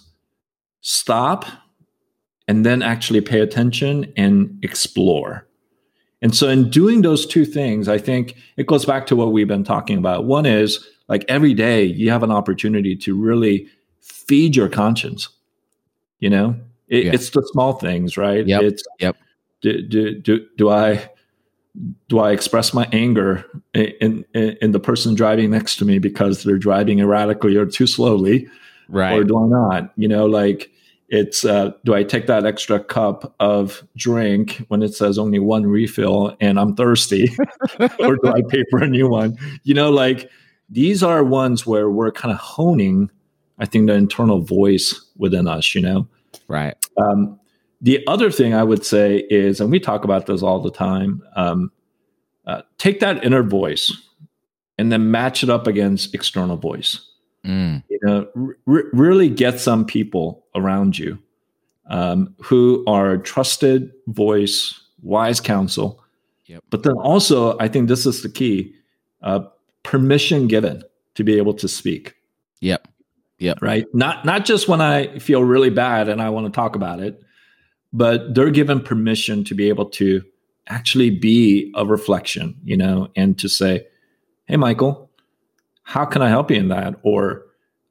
stop 0.82 1.46
and 2.48 2.66
then 2.66 2.82
actually 2.82 3.22
pay 3.22 3.40
attention 3.40 4.12
and 4.18 4.58
explore. 4.64 5.48
And 6.22 6.36
so, 6.36 6.50
in 6.50 6.70
doing 6.70 7.02
those 7.02 7.26
two 7.26 7.46
things, 7.46 7.88
I 7.88 7.98
think 7.98 8.36
it 8.58 8.68
goes 8.68 8.86
back 8.86 9.06
to 9.08 9.16
what 9.16 9.32
we've 9.32 9.48
been 9.48 9.64
talking 9.64 9.98
about. 9.98 10.26
One 10.26 10.46
is 10.46 10.86
like 11.08 11.24
every 11.28 11.54
day 11.54 11.84
you 11.84 12.10
have 12.10 12.24
an 12.24 12.32
opportunity 12.32 12.96
to 12.98 13.16
really 13.16 13.68
feed 14.02 14.56
your 14.56 14.68
conscience. 14.68 15.30
You 16.20 16.30
know, 16.30 16.60
it, 16.90 17.06
yeah. 17.06 17.12
it's 17.14 17.30
the 17.30 17.48
small 17.52 17.74
things, 17.74 18.18
right? 18.18 18.46
Yep. 18.46 18.62
It's 18.64 18.84
yep. 19.00 19.18
Do, 19.62 19.82
do, 19.82 20.20
do, 20.20 20.46
do 20.58 20.70
I 20.70 21.10
do 22.08 22.20
I 22.20 22.32
express 22.32 22.74
my 22.74 22.88
anger 22.92 23.46
in, 23.74 24.26
in, 24.34 24.58
in 24.62 24.72
the 24.72 24.80
person 24.80 25.16
driving 25.16 25.52
next 25.52 25.78
to 25.78 25.86
me 25.86 26.00
because 26.00 26.44
they're 26.44 26.58
driving 26.58 27.00
erratically 27.00 27.56
or 27.56 27.66
too 27.66 27.88
slowly, 27.88 28.48
right? 28.88 29.20
Or 29.20 29.24
do 29.24 29.38
I 29.38 29.48
not? 29.48 29.94
You 29.96 30.08
know, 30.08 30.26
like 30.26 30.72
it's 31.10 31.46
uh, 31.46 31.72
do 31.86 31.94
I 31.94 32.04
take 32.04 32.28
that 32.28 32.46
extra 32.46 32.80
cup 32.80 33.36
of 33.40 33.84
drink 33.96 34.64
when 34.68 34.82
it 34.82 34.94
says 34.94 35.18
only 35.18 35.40
one 35.40 35.66
refill 35.66 36.36
and 36.40 36.60
I'm 36.60 36.76
thirsty, 36.76 37.30
or 38.00 38.16
do 38.16 38.28
I 38.28 38.42
pay 38.50 38.64
for 38.70 38.82
a 38.82 38.88
new 38.88 39.10
one? 39.10 39.38
You 39.64 39.74
know, 39.74 39.90
like 39.90 40.30
these 40.70 41.04
are 41.04 41.24
ones 41.24 41.66
where 41.66 41.90
we're 41.90 42.12
kind 42.12 42.32
of 42.32 42.40
honing, 42.40 43.10
I 43.58 43.66
think, 43.66 43.88
the 43.88 43.94
internal 43.94 44.42
voice 44.42 45.00
within 45.18 45.48
us. 45.48 45.74
You 45.76 45.82
know, 45.82 46.08
right. 46.48 46.76
Um, 46.98 47.40
the 47.82 48.06
other 48.08 48.30
thing 48.30 48.54
I 48.54 48.64
would 48.64 48.86
say 48.86 49.26
is, 49.30 49.62
and 49.62 49.72
we 49.72 49.80
talk 49.80 50.04
about 50.04 50.26
this 50.26 50.44
all 50.44 50.60
the 50.60 50.72
time, 50.72 51.22
um, 51.36 51.72
uh, 52.46 52.62
take 52.78 53.00
that 53.00 53.24
inner 53.24 53.44
voice 53.44 53.92
and 54.78 54.92
then 54.92 55.12
match 55.12 55.44
it 55.44 55.50
up 55.50 55.68
against 55.68 56.14
external 56.14 56.58
voice. 56.58 57.06
Mm. 57.46 57.84
You 57.90 58.00
know, 58.04 58.28
r- 58.68 58.86
really 58.92 59.30
get 59.30 59.60
some 59.60 59.86
people 59.86 60.46
around 60.56 60.98
you 60.98 61.18
um, 61.88 62.36
who 62.42 62.84
are 62.86 63.18
trusted 63.18 63.92
voice, 64.08 64.80
wise 65.02 65.40
counsel. 65.40 66.04
Yep. 66.48 66.64
But 66.70 66.84
then 66.84 66.94
also, 66.94 67.58
I 67.60 67.68
think 67.68 67.88
this 67.88 68.06
is 68.06 68.24
the 68.24 68.30
key: 68.30 68.74
uh, 69.22 69.42
permission 69.84 70.48
given 70.48 70.84
to 71.16 71.24
be 71.24 71.38
able 71.38 71.54
to 71.54 71.68
speak. 71.68 72.16
Yep. 72.62 72.89
Yep. 73.40 73.62
Right. 73.62 73.86
Not 73.94 74.26
not 74.26 74.46
just 74.46 74.68
when 74.68 74.82
I 74.82 75.18
feel 75.18 75.44
really 75.44 75.70
bad 75.70 76.10
and 76.10 76.22
I 76.22 76.30
want 76.30 76.46
to 76.48 76.52
talk 76.52 76.76
about 76.76 77.00
it, 77.00 77.22
but 77.94 78.36
they're 78.36 78.52
given 78.52 78.82
permission 78.82 79.44
to 79.46 79.56
be 79.56 79.70
able 79.70 79.86
to 79.92 80.22
actually 80.68 81.10
be 81.10 81.72
a 81.76 81.86
reflection, 81.86 82.56
you 82.64 82.78
know, 82.78 83.08
and 83.16 83.40
to 83.40 83.48
say, 83.50 83.88
"Hey, 84.46 84.58
Michael, 84.58 85.10
how 85.84 86.06
can 86.06 86.22
I 86.22 86.30
help 86.30 86.52
you 86.52 86.58
in 86.58 86.68
that?" 86.68 86.96
Or, 87.02 87.46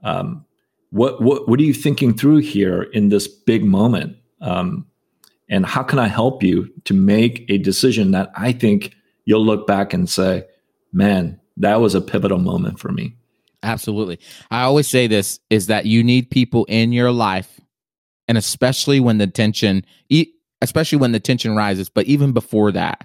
um, 0.05 0.45
"What 0.91 1.23
what 1.23 1.49
what 1.49 1.59
are 1.61 1.65
you 1.65 1.75
thinking 1.75 2.15
through 2.15 2.39
here 2.39 2.83
in 2.83 3.09
this 3.09 3.27
big 3.27 3.65
moment?" 3.65 4.17
Um, 4.43 4.87
and 5.49 5.65
how 5.65 5.83
can 5.83 5.99
I 5.99 6.09
help 6.09 6.43
you 6.43 6.69
to 6.85 6.95
make 6.95 7.47
a 7.49 7.57
decision 7.59 8.11
that 8.11 8.31
I 8.37 8.53
think 8.53 8.95
you'll 9.25 9.45
look 9.45 9.67
back 9.67 9.95
and 9.95 10.09
say, 10.09 10.45
"Man, 10.93 11.41
that 11.57 11.81
was 11.81 11.95
a 11.95 12.03
pivotal 12.03 12.39
moment 12.39 12.79
for 12.79 12.93
me." 12.93 13.18
Absolutely. 13.63 14.21
I 14.51 14.63
always 14.63 14.89
say 14.89 15.07
this 15.07 15.41
is 15.51 15.67
that 15.67 15.87
you 15.87 16.05
need 16.05 16.31
people 16.31 16.65
in 16.67 16.93
your 16.93 17.11
life 17.11 17.61
and 18.29 18.39
especially 18.39 19.01
when 19.01 19.19
the 19.19 19.27
tension 19.27 19.85
especially 20.61 20.99
when 20.99 21.13
the 21.13 21.21
tension 21.21 21.55
rises, 21.55 21.89
but 21.89 22.07
even 22.07 22.33
before 22.33 22.73
that. 22.73 23.05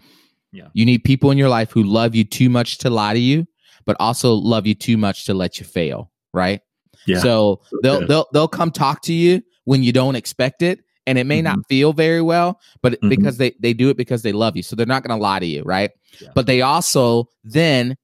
Yeah. 0.51 0.67
You 0.73 0.85
need 0.85 1.03
people 1.03 1.31
in 1.31 1.37
your 1.37 1.49
life 1.49 1.71
who 1.71 1.83
love 1.83 2.15
you 2.15 2.23
too 2.23 2.49
much 2.49 2.79
to 2.79 2.89
lie 2.89 3.13
to 3.13 3.19
you, 3.19 3.47
but 3.85 3.95
also 3.99 4.33
love 4.33 4.67
you 4.67 4.75
too 4.75 4.97
much 4.97 5.25
to 5.25 5.33
let 5.33 5.59
you 5.59 5.65
fail, 5.65 6.11
right? 6.33 6.61
Yeah. 7.07 7.19
So 7.19 7.61
they'll 7.81 8.05
they'll 8.05 8.27
they'll 8.33 8.47
come 8.47 8.71
talk 8.71 9.01
to 9.03 9.13
you 9.13 9.41
when 9.65 9.83
you 9.83 9.91
don't 9.91 10.15
expect 10.15 10.61
it 10.61 10.79
and 11.05 11.17
it 11.17 11.25
may 11.25 11.39
mm-hmm. 11.39 11.55
not 11.55 11.67
feel 11.67 11.91
very 11.91 12.21
well 12.21 12.59
but 12.81 12.93
mm-hmm. 12.93 13.09
because 13.09 13.37
they 13.37 13.53
they 13.59 13.73
do 13.73 13.89
it 13.89 13.97
because 13.97 14.21
they 14.21 14.31
love 14.31 14.55
you 14.55 14.63
so 14.63 14.75
they're 14.75 14.85
not 14.85 15.03
going 15.03 15.17
to 15.17 15.21
lie 15.21 15.39
to 15.39 15.45
you 15.45 15.61
right 15.63 15.91
yeah. 16.21 16.29
but 16.33 16.45
they 16.45 16.61
also 16.61 17.27
then 17.43 17.97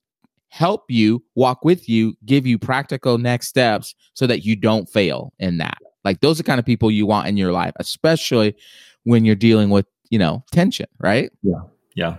help 0.49 0.85
you, 0.89 1.23
walk 1.35 1.63
with 1.63 1.87
you, 1.87 2.15
give 2.25 2.45
you 2.45 2.57
practical 2.57 3.17
next 3.17 3.47
steps 3.47 3.95
so 4.13 4.27
that 4.27 4.43
you 4.43 4.55
don't 4.55 4.89
fail 4.89 5.33
in 5.39 5.57
that. 5.57 5.77
Like 6.03 6.21
those 6.21 6.39
are 6.39 6.43
kind 6.43 6.59
of 6.59 6.65
people 6.65 6.91
you 6.91 7.05
want 7.05 7.27
in 7.27 7.37
your 7.37 7.51
life, 7.51 7.73
especially 7.77 8.55
when 9.03 9.25
you're 9.25 9.35
dealing 9.35 9.69
with, 9.69 9.85
you 10.09 10.19
know, 10.19 10.43
tension, 10.51 10.87
right? 10.99 11.31
Yeah. 11.43 11.61
Yeah. 11.95 12.17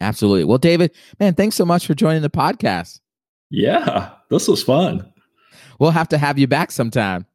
Absolutely. 0.00 0.44
Well, 0.44 0.58
David, 0.58 0.92
man, 1.18 1.34
thanks 1.34 1.56
so 1.56 1.64
much 1.64 1.86
for 1.86 1.94
joining 1.94 2.22
the 2.22 2.30
podcast. 2.30 3.00
Yeah, 3.50 4.10
this 4.30 4.48
was 4.48 4.62
fun. 4.62 5.12
We'll 5.78 5.90
have 5.90 6.08
to 6.08 6.18
have 6.18 6.38
you 6.38 6.46
back 6.46 6.70
sometime. 6.70 7.26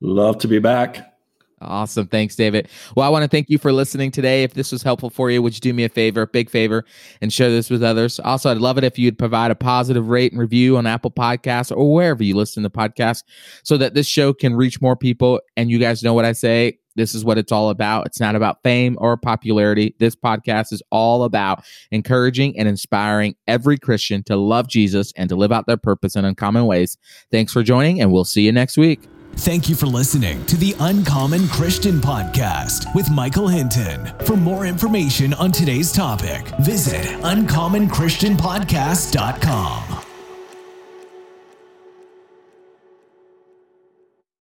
Love 0.00 0.38
to 0.38 0.48
be 0.48 0.58
back. 0.58 1.15
Awesome. 1.62 2.06
Thanks, 2.06 2.36
David. 2.36 2.68
Well, 2.94 3.06
I 3.06 3.08
want 3.08 3.22
to 3.22 3.28
thank 3.28 3.48
you 3.48 3.56
for 3.56 3.72
listening 3.72 4.10
today. 4.10 4.42
If 4.42 4.52
this 4.52 4.72
was 4.72 4.82
helpful 4.82 5.08
for 5.08 5.30
you, 5.30 5.40
would 5.40 5.54
you 5.54 5.60
do 5.60 5.72
me 5.72 5.84
a 5.84 5.88
favor, 5.88 6.26
big 6.26 6.50
favor, 6.50 6.84
and 7.22 7.32
share 7.32 7.48
this 7.48 7.70
with 7.70 7.82
others? 7.82 8.20
Also, 8.20 8.50
I'd 8.50 8.58
love 8.58 8.76
it 8.76 8.84
if 8.84 8.98
you'd 8.98 9.18
provide 9.18 9.50
a 9.50 9.54
positive 9.54 10.08
rate 10.08 10.32
and 10.32 10.40
review 10.40 10.76
on 10.76 10.86
Apple 10.86 11.10
Podcasts 11.10 11.74
or 11.74 11.94
wherever 11.94 12.22
you 12.22 12.36
listen 12.36 12.62
to 12.62 12.70
podcasts 12.70 13.22
so 13.62 13.78
that 13.78 13.94
this 13.94 14.06
show 14.06 14.34
can 14.34 14.54
reach 14.54 14.82
more 14.82 14.96
people. 14.96 15.40
And 15.56 15.70
you 15.70 15.78
guys 15.78 16.02
know 16.02 16.12
what 16.12 16.26
I 16.26 16.32
say. 16.32 16.78
This 16.94 17.14
is 17.14 17.24
what 17.24 17.38
it's 17.38 17.52
all 17.52 17.70
about. 17.70 18.06
It's 18.06 18.20
not 18.20 18.36
about 18.36 18.62
fame 18.62 18.96
or 19.00 19.16
popularity. 19.16 19.94
This 19.98 20.14
podcast 20.14 20.72
is 20.74 20.82
all 20.90 21.24
about 21.24 21.64
encouraging 21.90 22.58
and 22.58 22.68
inspiring 22.68 23.34
every 23.46 23.78
Christian 23.78 24.22
to 24.24 24.36
love 24.36 24.68
Jesus 24.68 25.12
and 25.16 25.28
to 25.30 25.36
live 25.36 25.52
out 25.52 25.66
their 25.66 25.76
purpose 25.76 26.16
in 26.16 26.24
uncommon 26.26 26.66
ways. 26.66 26.98
Thanks 27.30 27.52
for 27.52 27.62
joining, 27.62 28.00
and 28.00 28.12
we'll 28.12 28.24
see 28.24 28.42
you 28.42 28.52
next 28.52 28.76
week. 28.76 29.08
Thank 29.38 29.68
you 29.68 29.74
for 29.76 29.86
listening 29.86 30.44
to 30.46 30.56
the 30.56 30.74
Uncommon 30.80 31.46
Christian 31.48 32.00
Podcast 32.00 32.92
with 32.94 33.10
Michael 33.10 33.48
Hinton. 33.48 34.10
For 34.24 34.34
more 34.36 34.64
information 34.66 35.34
on 35.34 35.52
today's 35.52 35.92
topic, 35.92 36.46
visit 36.60 37.04
uncommonchristianpodcast.com. 37.22 40.05